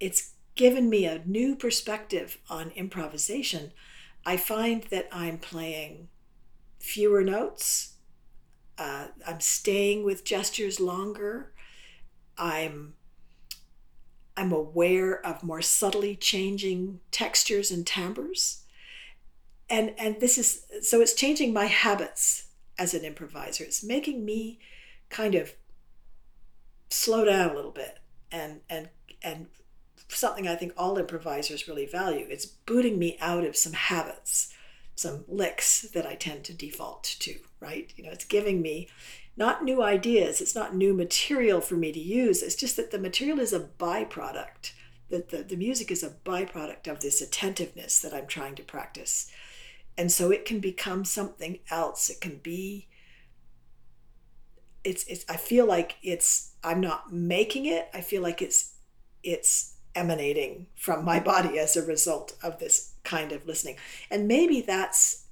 [0.00, 3.72] It's given me a new perspective on improvisation.
[4.24, 6.08] I find that I'm playing
[6.78, 7.94] fewer notes
[8.78, 11.52] uh, I'm staying with gestures longer.
[12.36, 12.94] I'm
[14.36, 18.62] I'm aware of more subtly changing textures and timbres.
[19.70, 22.46] And and this is so it's changing my habits
[22.78, 23.64] as an improviser.
[23.64, 24.58] It's making me
[25.08, 25.54] kind of
[26.90, 27.98] slow down a little bit
[28.30, 28.88] and and
[29.22, 29.46] and
[30.08, 32.26] something I think all improvisers really value.
[32.28, 34.52] It's booting me out of some habits
[34.96, 37.92] some licks that I tend to default to, right?
[37.96, 38.88] You know, it's giving me
[39.36, 42.42] not new ideas, it's not new material for me to use.
[42.42, 44.72] It's just that the material is a byproduct,
[45.10, 49.30] that the, the music is a byproduct of this attentiveness that I'm trying to practice.
[49.96, 52.10] And so it can become something else.
[52.10, 52.88] It can be
[54.84, 57.88] it's it's I feel like it's I'm not making it.
[57.94, 58.74] I feel like it's
[59.22, 63.76] it's emanating from my body as a result of this kind of listening.
[64.10, 65.23] And maybe that's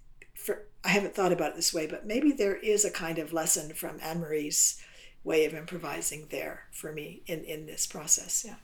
[0.85, 3.73] I haven't thought about it this way, but maybe there is a kind of lesson
[3.75, 4.83] from Anne Marie's
[5.25, 8.45] way of improvising there for me in, in this process.
[8.47, 8.57] Yeah.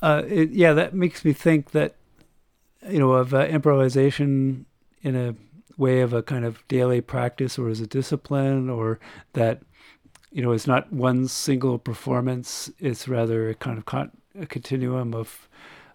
[0.00, 1.96] Uh, it, yeah, that makes me think that,
[2.88, 4.66] you know, of uh, improvisation
[5.02, 5.34] in a
[5.76, 8.98] way of a kind of daily practice or as a discipline or
[9.32, 9.60] that
[10.30, 15.14] you know it's not one single performance it's rather a kind of con- a continuum
[15.14, 15.48] of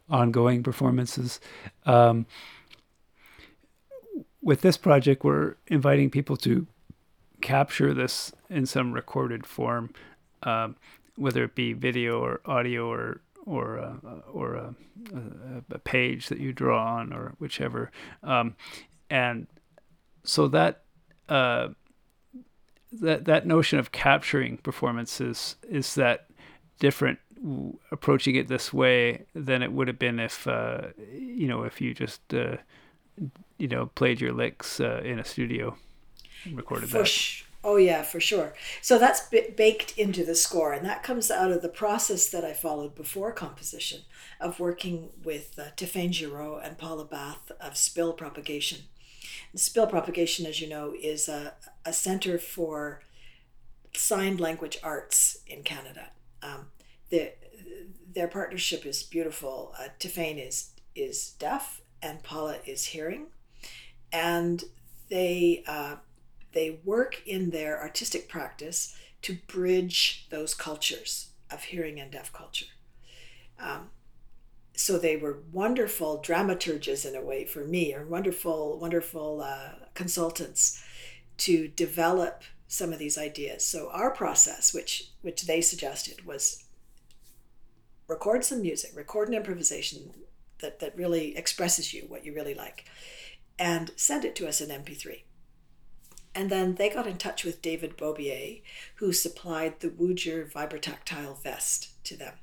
[0.09, 1.39] ongoing performances
[1.85, 2.25] um,
[4.41, 6.67] with this project we're inviting people to
[7.41, 9.91] capture this in some recorded form
[10.43, 10.75] um,
[11.15, 14.75] whether it be video or audio or or a, or a,
[15.71, 17.91] a, page that you draw on or whichever.
[18.21, 18.55] Um,
[19.09, 19.47] and
[20.23, 20.83] so that
[21.27, 21.69] uh,
[22.91, 26.27] that that notion of capturing performances is that
[26.79, 27.19] different
[27.91, 31.93] approaching it this way than it would have been if uh, you know if you
[31.93, 32.57] just uh,
[33.57, 35.75] you know played your licks uh, in a studio
[36.45, 37.07] and recorded For that.
[37.07, 38.53] sh- oh yeah, for sure.
[38.81, 42.45] So that's b- baked into the score, and that comes out of the process that
[42.45, 44.01] I followed before composition
[44.39, 48.79] of working with uh, Tiffaine Giraud and Paula Bath of Spill Propagation.
[49.51, 51.53] And Spill Propagation, as you know, is a,
[51.85, 53.01] a center for
[53.93, 56.11] signed language arts in Canada.
[56.41, 56.67] Um,
[57.09, 57.33] the,
[58.13, 59.73] their partnership is beautiful.
[59.77, 63.27] Uh, Tiffaine is is deaf and Paula is hearing,
[64.11, 64.63] and
[65.09, 65.95] they uh,
[66.53, 72.67] they work in their artistic practice to bridge those cultures of hearing and deaf culture.
[73.59, 73.89] Um,
[74.73, 80.81] so they were wonderful dramaturges in a way for me, or wonderful, wonderful uh, consultants
[81.37, 83.65] to develop some of these ideas.
[83.65, 86.63] So our process, which which they suggested, was
[88.07, 90.13] record some music, record an improvisation
[90.59, 92.85] that, that really expresses you what you really like,
[93.57, 95.23] and send it to us in MP3.
[96.35, 98.61] And then they got in touch with David Bobier,
[98.95, 102.35] who supplied the Woojer vibrotactile vest to them.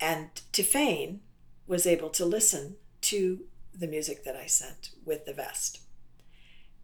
[0.00, 1.20] And Tiffaine
[1.66, 3.40] was able to listen to
[3.74, 5.80] the music that I sent with the vest.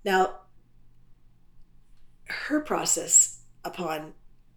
[0.05, 0.41] Now,
[2.27, 4.15] her process upon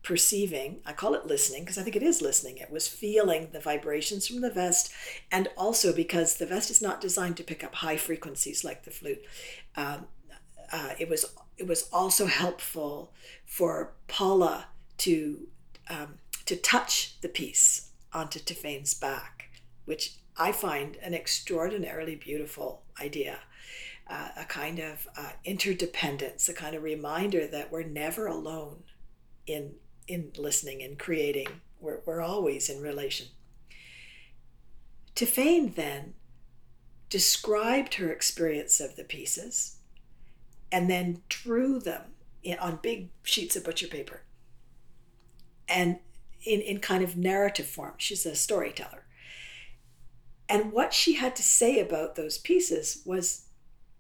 [0.08, 3.60] perceiving, I call it listening because I think it is listening, it was feeling the
[3.60, 4.90] vibrations from the vest,
[5.30, 8.92] and also because the vest is not designed to pick up high frequencies like the
[8.92, 9.22] flute.
[9.76, 10.08] Um,
[10.72, 11.26] uh, it was
[11.58, 13.12] it was also helpful
[13.46, 14.68] for Paula
[15.00, 15.50] to
[15.90, 19.50] um, to touch the piece onto Tiffaine's back,
[19.84, 23.40] which I find an extraordinarily beautiful idea.
[24.10, 28.84] Uh, a kind of uh, interdependence, a kind of reminder that we're never alone
[29.46, 29.74] in
[30.08, 31.48] in listening and creating.
[31.80, 33.28] We're, we're always in relation.
[35.16, 36.14] Tiffaine then
[37.10, 39.78] described her experience of the pieces
[40.72, 42.04] and then drew them
[42.44, 44.22] in, on big sheets of butcher paper
[45.68, 46.00] and
[46.46, 47.94] in, in kind of narrative form.
[47.98, 49.06] She's a storyteller.
[50.50, 53.48] And what she had to say about those pieces was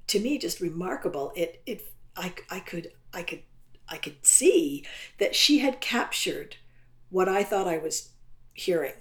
[0.07, 1.33] to me just remarkable.
[1.35, 3.43] It it I, I could I could
[3.89, 4.85] I could see
[5.17, 6.57] that she had captured
[7.09, 8.09] what I thought I was
[8.53, 8.93] hearing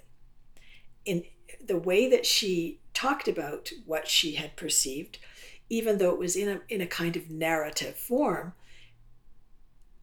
[1.04, 1.24] in
[1.64, 5.18] the way that she talked about what she had perceived,
[5.68, 8.52] even though it was in a, in a kind of narrative form,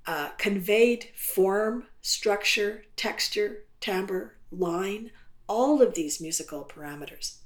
[0.06, 5.12] uh, conveyed form, structure, texture, timbre, line,
[5.48, 7.38] all of these musical parameters.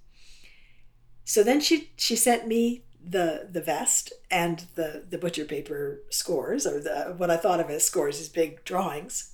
[1.23, 6.67] So then she, she sent me the the vest and the the butcher paper scores
[6.67, 9.33] or the what I thought of as scores is big drawings.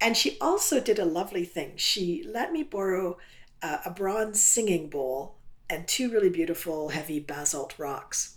[0.00, 1.74] And she also did a lovely thing.
[1.76, 3.18] She let me borrow
[3.62, 5.36] uh, a bronze singing bowl
[5.68, 8.36] and two really beautiful heavy basalt rocks,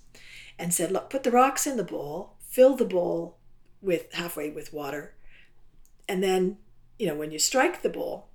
[0.60, 3.38] and said, "Look, put the rocks in the bowl, fill the bowl
[3.82, 5.16] with halfway with water,
[6.08, 6.58] and then
[7.00, 8.28] you know when you strike the bowl,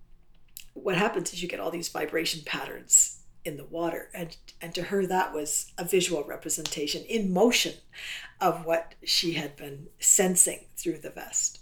[0.74, 4.08] what happens is you get all these vibration patterns in the water.
[4.14, 7.74] And and to her that was a visual representation in motion
[8.40, 11.60] of what she had been sensing through the vest.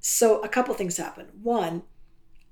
[0.00, 1.28] So a couple things happened.
[1.42, 1.82] One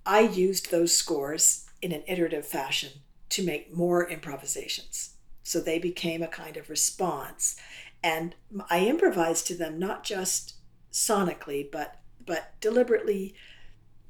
[0.07, 2.91] i used those scores in an iterative fashion
[3.31, 5.15] to make more improvisations.
[5.43, 7.57] So they became a kind of response.
[8.03, 8.35] And
[8.71, 10.55] i improvised to them not just
[10.93, 13.35] sonically but but deliberately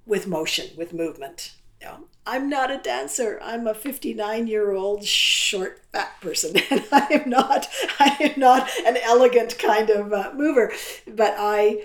[0.07, 1.53] with motion with movement
[1.83, 3.39] know, I'm not a dancer.
[3.43, 7.69] I'm a 59 year old short fat person, and I am not.
[7.99, 10.73] I am not an elegant kind of uh, mover.
[11.07, 11.85] But I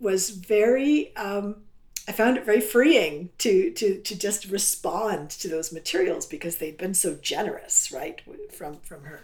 [0.00, 1.14] was very.
[1.16, 1.62] Um,
[2.06, 6.76] I found it very freeing to to to just respond to those materials because they'd
[6.76, 8.20] been so generous, right,
[8.52, 9.20] from from her.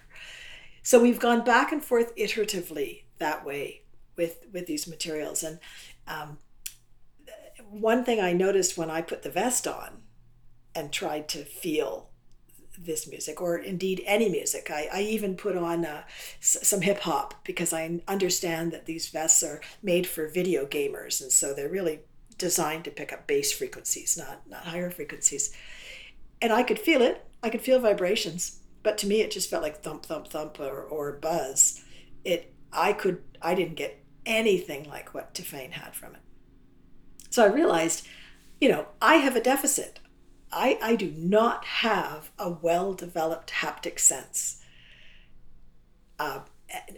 [0.82, 3.82] So we've gone back and forth iteratively that way
[4.16, 5.58] with with these materials, and
[6.06, 6.38] um,
[7.68, 10.02] one thing I noticed when I put the vest on
[10.74, 12.10] and tried to feel
[12.78, 14.70] this music, or indeed any music.
[14.70, 16.04] I, I even put on uh,
[16.40, 21.20] s- some hip hop because I understand that these vests are made for video gamers,
[21.20, 22.00] and so they're really
[22.38, 25.54] designed to pick up bass frequencies, not not higher frequencies.
[26.40, 27.26] And I could feel it.
[27.42, 30.82] I could feel vibrations, but to me, it just felt like thump, thump, thump, or,
[30.82, 31.84] or buzz.
[32.24, 36.20] It I could I didn't get anything like what Tiffaine had from it.
[37.30, 38.06] So I realized,
[38.60, 40.00] you know, I have a deficit.
[40.52, 44.62] I, I do not have a well developed haptic sense.
[46.18, 46.40] Uh,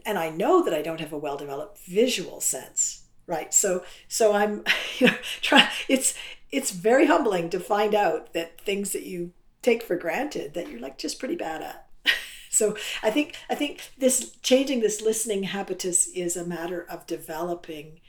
[0.05, 3.53] and I know that I don't have a well developed visual sense, right?
[3.53, 4.64] So so I'm
[4.98, 6.14] you know try it's
[6.50, 9.32] it's very humbling to find out that things that you
[9.62, 11.86] take for granted that you're like just pretty bad at.
[12.50, 18.00] so I think I think this changing this listening habitus is a matter of developing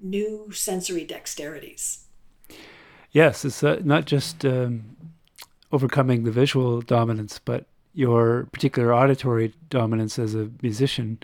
[0.00, 2.01] new sensory dexterities.
[3.12, 4.96] Yes, it's uh, not just um,
[5.70, 11.18] overcoming the visual dominance, but your particular auditory dominance as a musician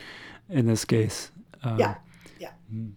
[0.50, 1.30] in this case.
[1.62, 1.94] Um, yeah,
[2.38, 2.50] yeah.
[2.72, 2.92] Mm.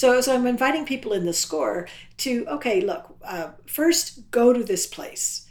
[0.00, 1.86] So, so I'm inviting people in the score
[2.16, 5.46] to okay, look, uh, first go to this place,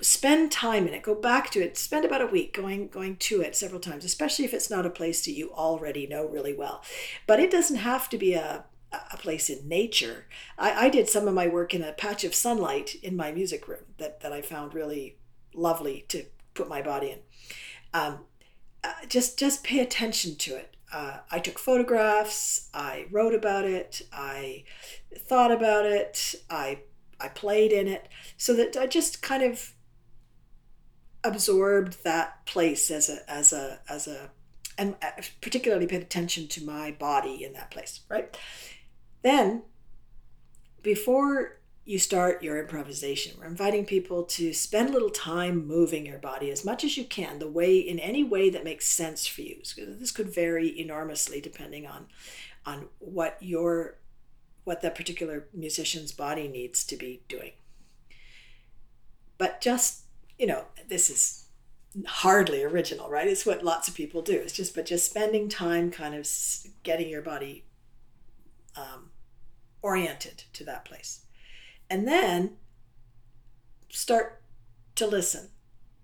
[0.00, 3.40] spend time in it, go back to it, spend about a week going going to
[3.40, 6.84] it several times, especially if it's not a place that you already know really well.
[7.26, 10.26] But it doesn't have to be a a place in nature.
[10.56, 13.66] I, I did some of my work in a patch of sunlight in my music
[13.66, 15.16] room that, that I found really
[15.54, 17.18] lovely to put my body in.
[17.92, 18.26] Um,
[18.84, 24.02] uh, just just pay attention to it uh, I took photographs, I wrote about it,
[24.12, 24.64] I
[25.16, 26.80] thought about it, I
[27.20, 29.72] I played in it, so that I just kind of
[31.22, 34.30] absorbed that place as a as a as a
[34.78, 34.96] and
[35.42, 38.36] particularly paid attention to my body in that place, right?
[39.22, 39.62] Then
[40.82, 41.59] before
[41.90, 43.36] you start your improvisation.
[43.36, 47.04] We're inviting people to spend a little time moving your body as much as you
[47.04, 49.58] can, the way in any way that makes sense for you.
[49.64, 52.06] So this could vary enormously depending on
[52.64, 53.96] on what your
[54.62, 57.54] what that particular musician's body needs to be doing.
[59.36, 60.02] But just,
[60.38, 61.46] you know, this is
[62.06, 63.26] hardly original, right?
[63.26, 64.34] It's what lots of people do.
[64.34, 66.30] It's just but just spending time kind of
[66.84, 67.64] getting your body
[68.76, 69.10] um,
[69.82, 71.22] oriented to that place
[71.90, 72.56] and then
[73.90, 74.40] start
[74.94, 75.48] to listen.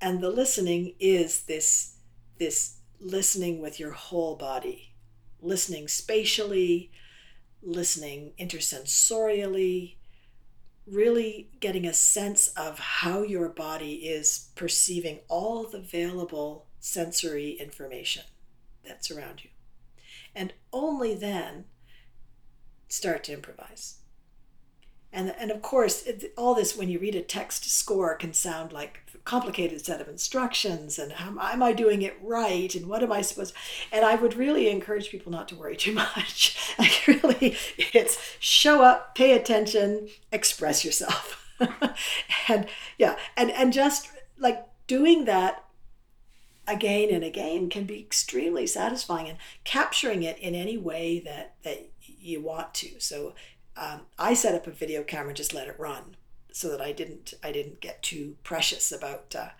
[0.01, 1.95] And the listening is this
[2.39, 4.95] this listening with your whole body
[5.41, 6.91] listening spatially
[7.63, 9.97] listening intersensorially
[10.87, 18.23] really getting a sense of how your body is perceiving all the available sensory information
[18.87, 19.51] that's around you.
[20.35, 21.65] And only then
[22.89, 23.97] start to improvise
[25.13, 28.73] And, and of course, it, all this, when you read a text score, can sound
[28.73, 33.03] like a complicated set of instructions and how am I doing it right and what
[33.03, 33.55] am I supposed
[33.93, 36.75] And I would really encourage people not to worry too much.
[36.79, 41.43] like, really, it's show up, pay attention, express yourself.
[42.49, 42.67] and
[42.99, 45.65] yeah, and, and just like doing that
[46.69, 51.91] again and again can be extremely satisfying and capturing it in any way that that
[52.01, 53.35] you want to so
[53.77, 56.17] um, i set up a video camera and just let it run
[56.53, 59.51] so that i didn't i didn't get too precious about uh,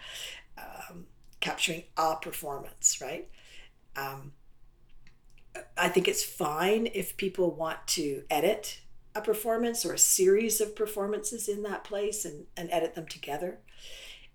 [0.59, 1.07] um,
[1.41, 3.29] capturing a performance right?
[3.97, 4.33] Um,
[5.77, 8.81] i think it's fine if people want to edit
[9.17, 13.59] a performance or a series of performances in that place and, and edit them together.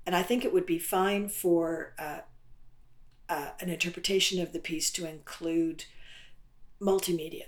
[0.05, 2.21] And I think it would be fine for uh,
[3.29, 5.85] uh, an interpretation of the piece to include
[6.81, 7.45] multimedia,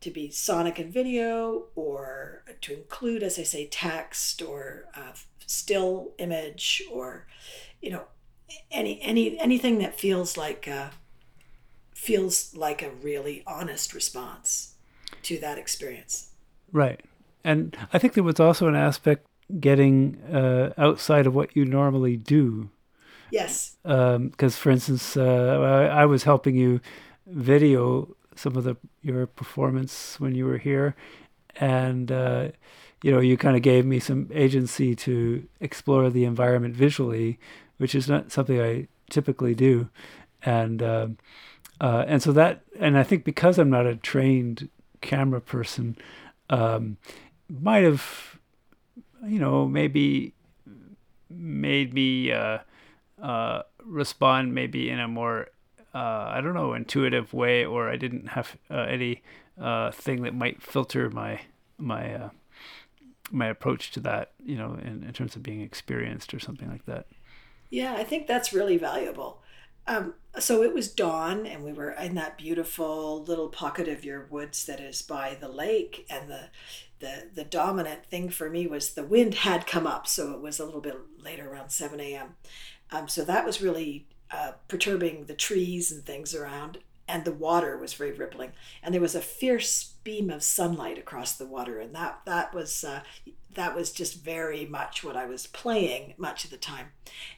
[0.00, 5.12] to be sonic and video, or to include, as I say, text or uh,
[5.46, 7.26] still image, or
[7.80, 8.04] you know,
[8.70, 10.90] any any anything that feels like uh,
[11.94, 14.74] feels like a really honest response
[15.22, 16.30] to that experience.
[16.72, 17.00] Right,
[17.44, 19.26] and I think there was also an aspect
[19.58, 22.70] getting uh, outside of what you normally do.
[23.30, 23.76] Yes.
[23.82, 26.80] Because, um, for instance, uh, I, I, was helping you
[27.26, 30.94] video some of the your performance when you were here,
[31.56, 32.48] and uh,
[33.02, 37.38] you know you kind of gave me some agency to explore the environment visually,
[37.78, 39.88] which is not something I typically do,
[40.42, 41.18] and um,
[41.80, 44.68] uh, and so that and I think because I'm not a trained
[45.00, 45.96] camera person,
[46.48, 46.96] um,
[47.48, 48.30] might have
[49.26, 50.34] you know, maybe
[51.28, 52.58] made me uh,
[53.22, 55.46] uh, respond maybe in a more uh,
[55.98, 59.22] I don't know intuitive way, or I didn't have uh, any
[59.60, 61.40] uh, thing that might filter my
[61.78, 62.30] my uh,
[63.30, 66.86] my approach to that, you know, in, in terms of being experienced or something like
[66.86, 67.06] that.
[67.70, 69.42] Yeah, I think that's really valuable.
[69.86, 74.26] Um, so it was dawn, and we were in that beautiful little pocket of your
[74.26, 76.50] woods that is by the lake, and the
[77.00, 80.60] the the dominant thing for me was the wind had come up, so it was
[80.60, 82.36] a little bit later, around seven a.m.
[82.92, 86.78] Um, so that was really uh, perturbing the trees and things around,
[87.08, 88.52] and the water was very rippling,
[88.82, 92.84] and there was a fierce beam of sunlight across the water, and that that was
[92.84, 93.00] uh,
[93.54, 96.92] that was just very much what I was playing much of the time.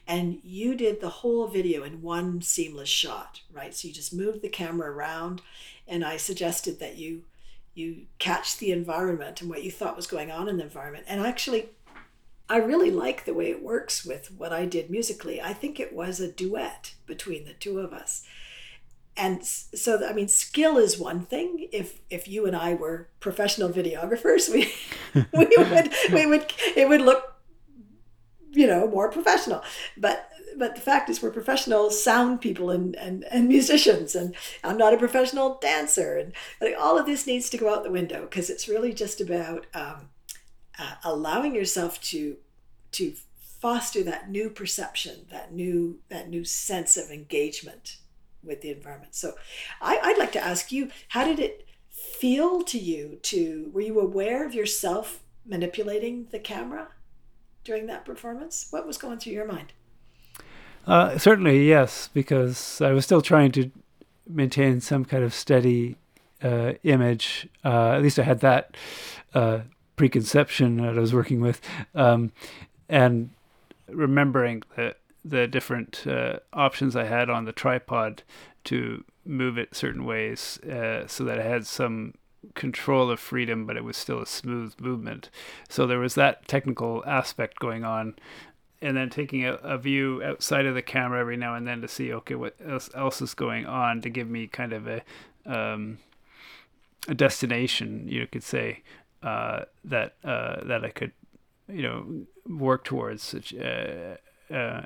[0.07, 3.73] And you did the whole video in one seamless shot, right?
[3.73, 5.41] So you just moved the camera around,
[5.87, 7.23] and I suggested that you
[7.73, 11.05] you catch the environment and what you thought was going on in the environment.
[11.07, 11.69] And actually,
[12.49, 15.41] I really like the way it works with what I did musically.
[15.41, 18.25] I think it was a duet between the two of us.
[19.15, 21.67] And so, I mean, skill is one thing.
[21.71, 24.73] If if you and I were professional videographers, we
[25.13, 27.35] we would we would it would look,
[28.51, 29.61] you know, more professional.
[29.97, 34.77] But but the fact is we're professional sound people and, and, and musicians and i'm
[34.77, 38.21] not a professional dancer and like, all of this needs to go out the window
[38.21, 40.09] because it's really just about um,
[40.83, 42.37] uh, allowing yourself to
[42.91, 43.13] to
[43.61, 47.97] foster that new perception that new that new sense of engagement
[48.43, 49.15] with the environment.
[49.15, 49.33] So
[49.81, 53.99] I, i'd like to ask you how did it feel to you to were you
[53.99, 56.89] aware of yourself manipulating the camera
[57.63, 58.67] during that performance?
[58.69, 59.73] What was going through your mind?
[60.85, 63.71] Uh, certainly, yes, because I was still trying to
[64.27, 65.95] maintain some kind of steady
[66.41, 67.47] uh, image.
[67.63, 68.75] Uh, at least I had that
[69.33, 69.59] uh,
[69.95, 71.61] preconception that I was working with,
[71.95, 72.31] um,
[72.89, 73.29] and
[73.87, 78.23] remembering the the different uh, options I had on the tripod
[78.65, 82.15] to move it certain ways, uh, so that I had some
[82.55, 85.29] control of freedom, but it was still a smooth movement.
[85.69, 88.15] So there was that technical aspect going on
[88.81, 91.87] and then taking a, a, view outside of the camera every now and then to
[91.87, 95.01] see okay what else, else is going on to give me kind of a
[95.45, 95.99] um,
[97.07, 98.81] a destination you could say
[99.23, 101.11] uh, that uh, that I could
[101.67, 102.05] you know
[102.47, 104.17] work towards uh,
[104.51, 104.81] uh,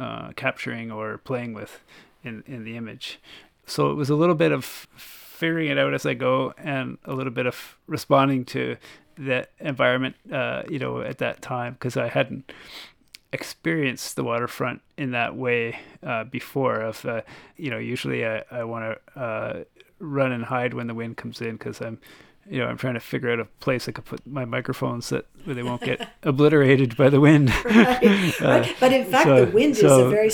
[0.00, 1.80] uh, capturing or playing with
[2.24, 3.20] in in the image
[3.66, 7.14] so it was a little bit of figuring it out as I go and a
[7.14, 8.76] little bit of responding to
[9.18, 10.16] that environment
[10.70, 12.50] you know at that time because I hadn't
[13.32, 16.80] experienced the waterfront in that way uh, before.
[16.80, 17.22] Of uh,
[17.56, 19.64] you know, usually I, I want to uh,
[19.98, 21.98] run and hide when the wind comes in because I'm,
[22.48, 25.26] you know, I'm trying to figure out a place I could put my microphones that
[25.44, 27.52] where they won't get obliterated by the wind.
[27.64, 28.32] right.
[28.42, 30.28] Uh, but in fact, so, the wind so, is a very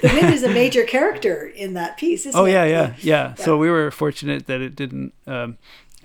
[0.00, 2.26] the wind is a major character in that piece.
[2.34, 5.12] oh yeah, yeah, yeah, yeah, So we were fortunate that it didn't.
[5.26, 5.58] Um,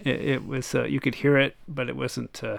[0.04, 2.44] it, it, was uh, you could hear it, but it wasn't.
[2.44, 2.58] Uh,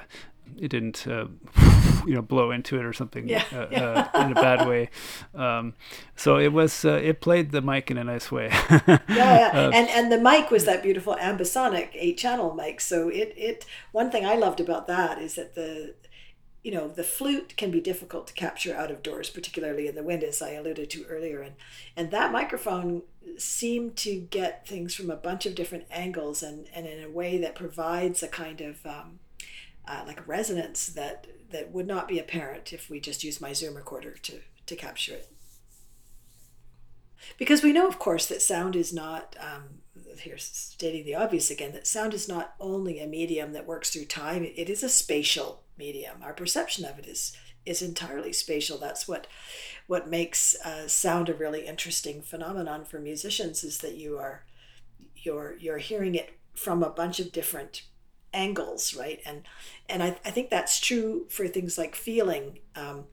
[0.60, 1.26] it didn't uh,
[2.06, 4.08] you know blow into it or something Yeah, uh, yeah.
[4.14, 4.90] Uh, in a bad way.
[5.34, 5.74] Um,
[6.14, 8.48] so it was uh, it played the mic in a nice way.
[8.70, 9.50] yeah, yeah.
[9.52, 12.80] Uh, and and the mic was that beautiful ambisonic eight channel mic.
[12.80, 15.94] So it it one thing I loved about that is that the
[16.62, 20.02] you know the flute can be difficult to capture out of doors, particularly in the
[20.02, 21.54] wind, as I alluded to earlier, and
[21.96, 23.02] and that microphone
[23.38, 27.38] seemed to get things from a bunch of different angles and and in a way
[27.38, 29.20] that provides a kind of um,
[29.86, 33.74] uh, like resonance that that would not be apparent if we just used my Zoom
[33.74, 35.32] recorder to to capture it.
[37.38, 39.80] Because we know of course that sound is not um,
[40.18, 44.06] here's stating the obvious again that sound is not only a medium that works through
[44.06, 46.22] time it is a spatial medium.
[46.22, 48.78] Our perception of it is is entirely spatial.
[48.78, 49.26] That's what
[49.86, 54.44] what makes uh, sound a really interesting phenomenon for musicians is that you are
[55.14, 57.82] you're you're hearing it from a bunch of different
[58.36, 59.42] angles right and
[59.88, 63.04] and i, I think that's true for things like feeling um,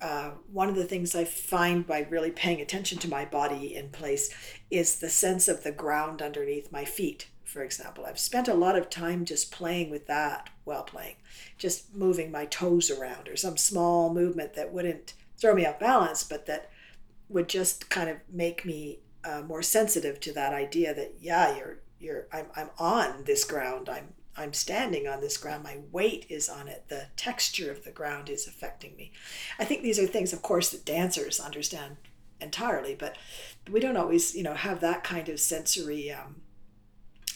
[0.00, 3.88] uh, one of the things I find by really paying attention to my body in
[3.88, 4.30] place
[4.70, 8.04] is the sense of the ground underneath my feet, for example.
[8.04, 11.16] I've spent a lot of time just playing with that while playing,
[11.56, 16.22] just moving my toes around or some small movement that wouldn't throw me off balance,
[16.22, 16.70] but that
[17.28, 21.78] would just kind of make me uh, more sensitive to that idea that, yeah, you're,
[21.98, 23.88] you're, I'm, I'm on this ground.
[23.88, 25.64] I'm, I'm standing on this ground.
[25.64, 26.84] My weight is on it.
[26.88, 29.12] The texture of the ground is affecting me.
[29.58, 31.96] I think these are things, of course, that dancers understand
[32.40, 33.16] entirely, but
[33.70, 36.42] we don't always, you know, have that kind of sensory um,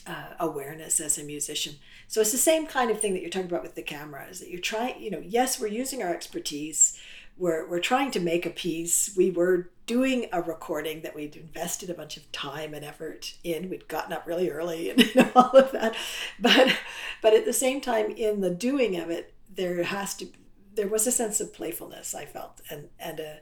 [0.07, 1.77] uh, awareness as a musician.
[2.09, 4.27] So it's the same kind of thing that you're talking about with the camera.
[4.29, 6.99] Is that you're trying, you know, yes, we're using our expertise.
[7.39, 9.15] We're we're trying to make a piece.
[9.17, 13.69] We were doing a recording that we'd invested a bunch of time and effort in.
[13.69, 15.97] We'd gotten up really early and know, all of that,
[16.39, 16.79] but
[17.21, 20.29] but at the same time, in the doing of it, there has to
[20.77, 23.41] there was a sense of playfulness I felt, and and a,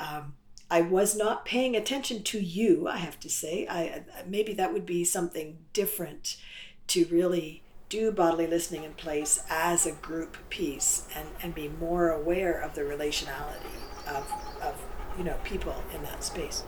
[0.00, 0.34] um,
[0.68, 2.88] I was not paying attention to you.
[2.88, 6.38] I have to say, I maybe that would be something different
[6.88, 12.10] to really do bodily listening in place as a group piece and, and be more
[12.10, 13.76] aware of the relationality
[14.08, 14.26] of
[15.18, 16.64] you know people in that space.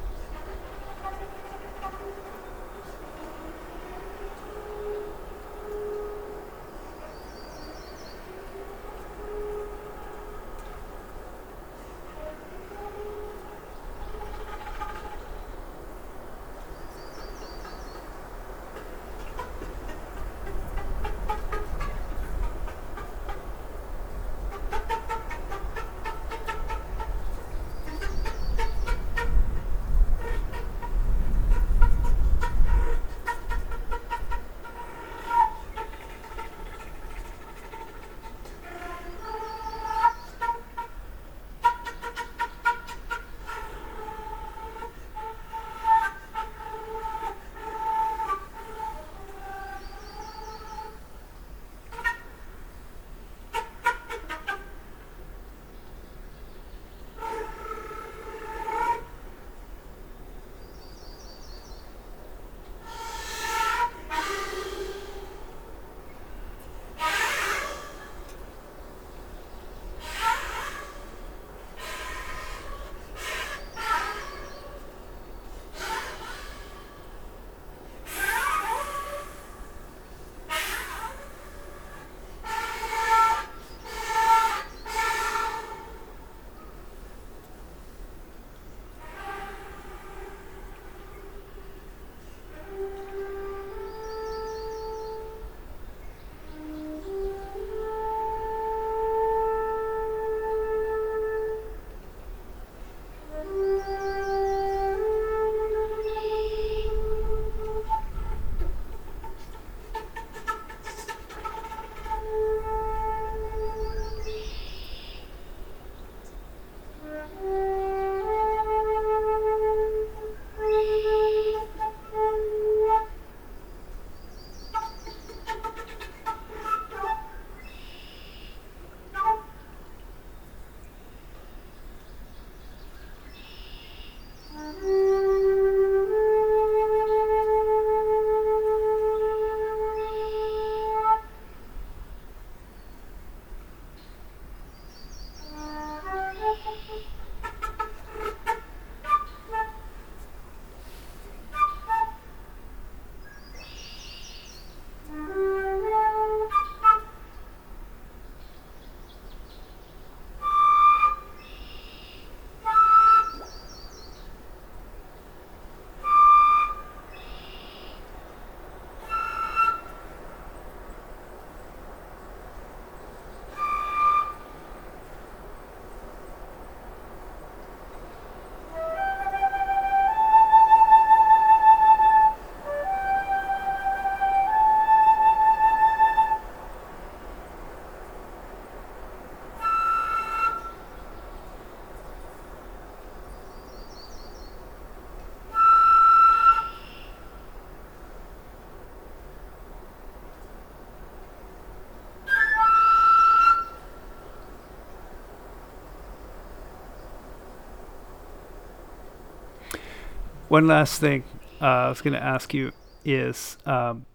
[210.48, 211.24] One last thing
[211.60, 212.70] uh, I was going to ask you
[213.04, 214.06] is um,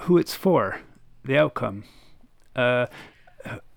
[0.00, 0.80] who it's for,
[1.24, 1.84] the outcome.
[2.56, 2.86] Uh,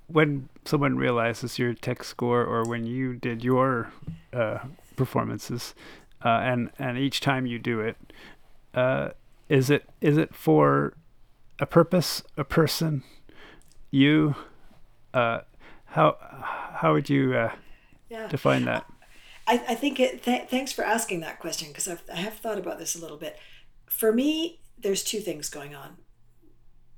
[0.07, 3.91] when someone realizes your text score or when you did your
[4.33, 4.59] uh,
[4.95, 5.75] performances,
[6.25, 7.95] uh, and and each time you do it,
[8.73, 9.09] uh,
[9.47, 10.93] is it is it for
[11.59, 13.03] a purpose, a person,
[13.91, 14.35] you?
[15.13, 15.41] Uh,
[15.85, 16.17] how
[16.73, 17.51] how would you uh,
[18.09, 18.27] yeah.
[18.27, 18.90] define that?
[19.51, 20.23] I, I think it.
[20.23, 23.37] Th- thanks for asking that question because I've thought about this a little bit.
[23.85, 25.97] For me, there's two things going on.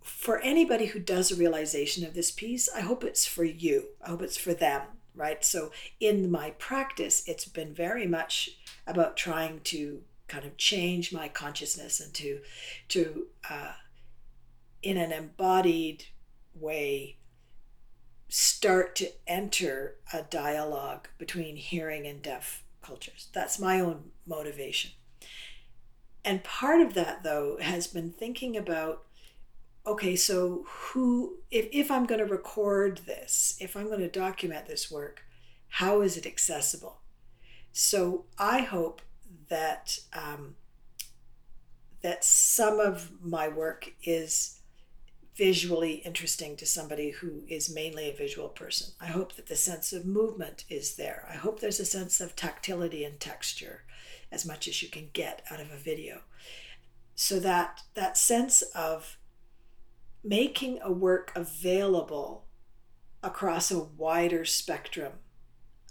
[0.04, 3.86] For anybody who does a realization of this piece, I hope it's for you.
[4.06, 4.84] I hope it's for them,
[5.16, 5.44] right?
[5.44, 8.52] So in my practice, it's been very much
[8.86, 12.42] about trying to kind of change my consciousness and to
[12.90, 13.74] to uh,
[14.84, 16.06] in an embodied
[16.54, 17.18] way
[18.36, 23.28] start to enter a dialogue between hearing and deaf cultures.
[23.32, 24.90] That's my own motivation.
[26.26, 29.04] And part of that, though, has been thinking about
[29.86, 34.66] okay, so who, if, if I'm going to record this, if I'm going to document
[34.66, 35.22] this work,
[35.68, 37.02] how is it accessible?
[37.72, 39.04] So I hope
[39.50, 40.56] that um,
[42.02, 44.62] that some of my work is
[45.36, 48.94] visually interesting to somebody who is mainly a visual person.
[49.02, 51.28] I hope that the sense of movement is there.
[51.30, 53.84] I hope there's a sense of tactility and texture
[54.32, 56.22] as much as you can get out of a video.
[57.16, 59.18] So that that sense of
[60.24, 62.46] making a work available
[63.22, 65.14] across a wider spectrum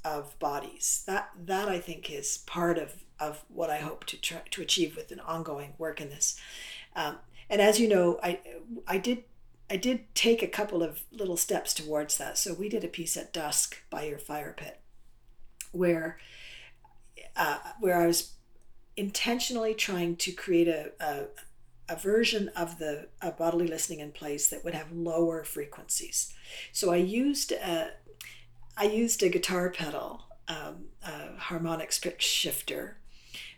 [0.05, 1.05] of bodies.
[1.07, 4.97] That that I think is part of of what I hope to try to achieve
[4.97, 6.38] with an ongoing work in this.
[6.97, 7.18] Um,
[7.49, 8.40] and as you know, I
[8.86, 9.24] I did
[9.73, 12.37] I did take a couple of little steps towards that.
[12.37, 14.79] So we did a piece at dusk by your fire pit,
[15.73, 16.18] where
[17.35, 18.35] uh, where I was
[18.99, 21.25] intentionally trying to create a, a,
[21.89, 23.09] a version of the
[23.39, 26.35] bodily listening in place that would have lower frequencies.
[26.70, 27.93] So I used a,
[28.77, 32.99] I used a guitar pedal, um, a harmonics pitch shifter,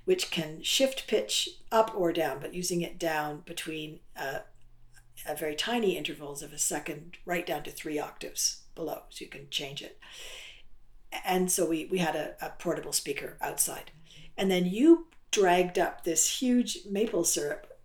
[0.04, 4.38] which can shift pitch up or down, but using it down between uh,
[5.26, 9.30] at very tiny intervals of a second, right down to three octaves below, so you
[9.30, 9.98] can change it.
[11.24, 13.92] And so we, we had a, a portable speaker outside.
[14.36, 17.78] And then you dragged up this huge maple syrup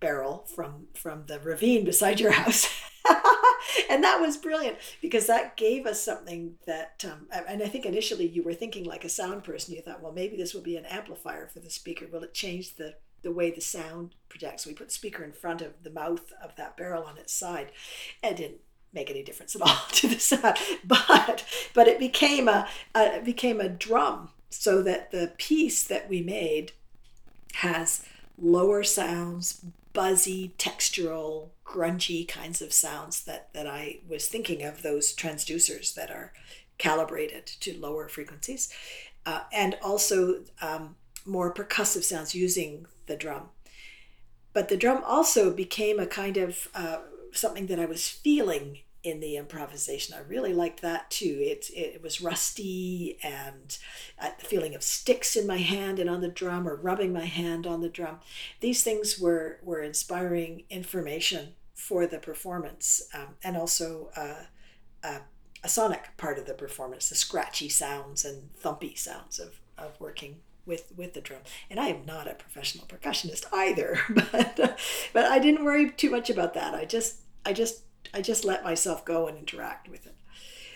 [0.00, 2.68] barrel from from the ravine beside your house
[3.90, 8.26] and that was brilliant because that gave us something that um, and i think initially
[8.26, 10.84] you were thinking like a sound person you thought well maybe this will be an
[10.86, 14.66] amplifier for the speaker will it change the the way the sound projects.
[14.66, 17.72] We put the speaker in front of the mouth of that barrel on its side.
[18.22, 18.60] It didn't
[18.92, 21.44] make any difference at all to the sound, but
[21.74, 26.22] but it became a, a it became a drum so that the piece that we
[26.22, 26.72] made
[27.54, 28.04] has
[28.40, 35.14] lower sounds, buzzy, textural, grungy kinds of sounds that that I was thinking of those
[35.14, 36.32] transducers that are
[36.78, 38.72] calibrated to lower frequencies,
[39.26, 40.96] uh, and also um,
[41.26, 43.48] more percussive sounds using the drum.
[44.52, 46.98] But the drum also became a kind of uh,
[47.32, 50.14] something that I was feeling in the improvisation.
[50.14, 51.38] I really liked that too.
[51.40, 53.78] It, it was rusty and
[54.20, 57.24] uh, the feeling of sticks in my hand and on the drum or rubbing my
[57.24, 58.18] hand on the drum.
[58.60, 64.42] These things were, were inspiring information for the performance um, and also uh,
[65.04, 65.20] uh,
[65.62, 70.36] a sonic part of the performance, the scratchy sounds and thumpy sounds of, of working
[70.68, 71.40] with with the drum.
[71.68, 74.78] And I am not a professional percussionist either, but
[75.12, 76.74] but I didn't worry too much about that.
[76.74, 77.82] I just I just
[78.14, 80.14] I just let myself go and interact with it.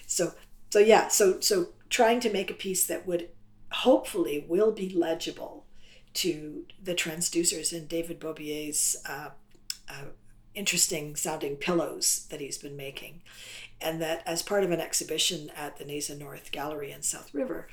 [0.07, 0.32] So
[0.70, 3.28] so yeah, so so trying to make a piece that would
[3.70, 5.66] hopefully will be legible
[6.14, 9.30] to the transducers in David Bobier's uh,
[9.88, 10.05] uh,
[10.55, 13.22] interesting sounding pillows that he's been making.
[13.80, 17.68] And that as part of an exhibition at the NAISA North Gallery in South River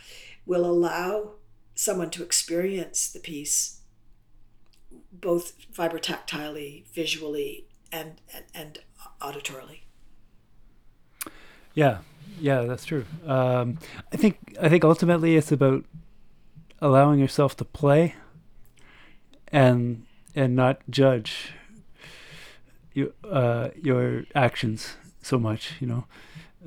[0.46, 1.34] will allow
[1.80, 3.80] someone to experience the piece
[5.14, 8.80] both vibrotactilely, visually, and, and, and
[9.22, 9.80] auditorily.
[11.74, 12.00] Yeah,
[12.40, 13.06] yeah, that's true.
[13.26, 13.80] Um,
[14.12, 15.86] I think I think ultimately it's about
[16.82, 18.16] allowing yourself to play
[19.48, 20.06] and
[20.36, 21.54] and not judge
[22.94, 25.74] you, uh, your actions so much.
[25.80, 26.06] You know,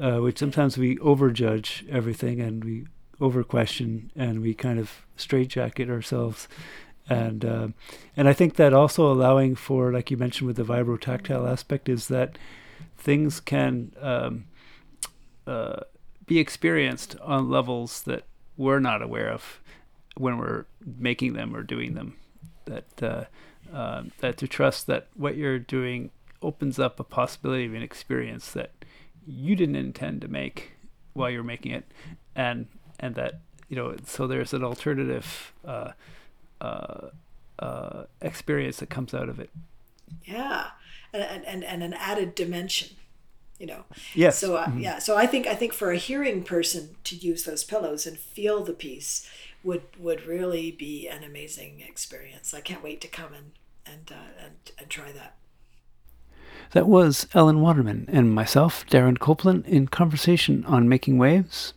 [0.00, 2.86] uh, which sometimes we overjudge everything and we
[3.22, 6.48] over question and we kind of straitjacket ourselves
[7.08, 7.68] and uh,
[8.16, 12.08] and I think that also allowing for like you mentioned with the vibrotactile aspect is
[12.08, 12.38] that
[12.96, 14.44] things can um,
[15.46, 15.80] uh,
[16.26, 18.24] be experienced on levels that
[18.56, 19.60] we're not aware of
[20.16, 22.16] when we're making them or doing them.
[22.66, 23.24] That uh,
[23.74, 26.10] uh, that to trust that what you're doing
[26.40, 28.72] opens up a possibility of an experience that
[29.26, 30.72] you didn't intend to make
[31.14, 31.84] while you're making it,
[32.34, 32.68] and
[33.02, 35.92] and that you know so there's an alternative uh,
[36.60, 37.08] uh,
[37.58, 39.50] uh, experience that comes out of it.
[40.24, 40.68] Yeah,
[41.12, 42.96] and and and an added dimension
[43.58, 43.84] you know?
[44.12, 44.38] Yes.
[44.40, 44.80] So uh, mm-hmm.
[44.80, 44.98] yeah.
[44.98, 48.64] So i think i think for a hearing person to use those pillows and feel
[48.64, 49.30] the piece
[49.62, 52.52] would would really be an amazing experience.
[52.52, 53.52] I can't wait to come and
[53.86, 55.36] and uh, and, and try that.
[56.72, 61.72] That was ellen waterman and myself darren copeland in conversation on making waves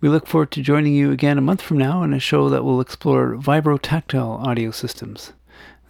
[0.00, 2.64] we look forward to joining you again a month from now in a show that
[2.64, 5.32] will explore vibrotactile audio systems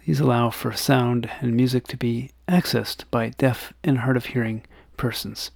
[0.07, 4.63] these allow for sound and music to be accessed by deaf and hard of hearing
[4.95, 5.51] persons.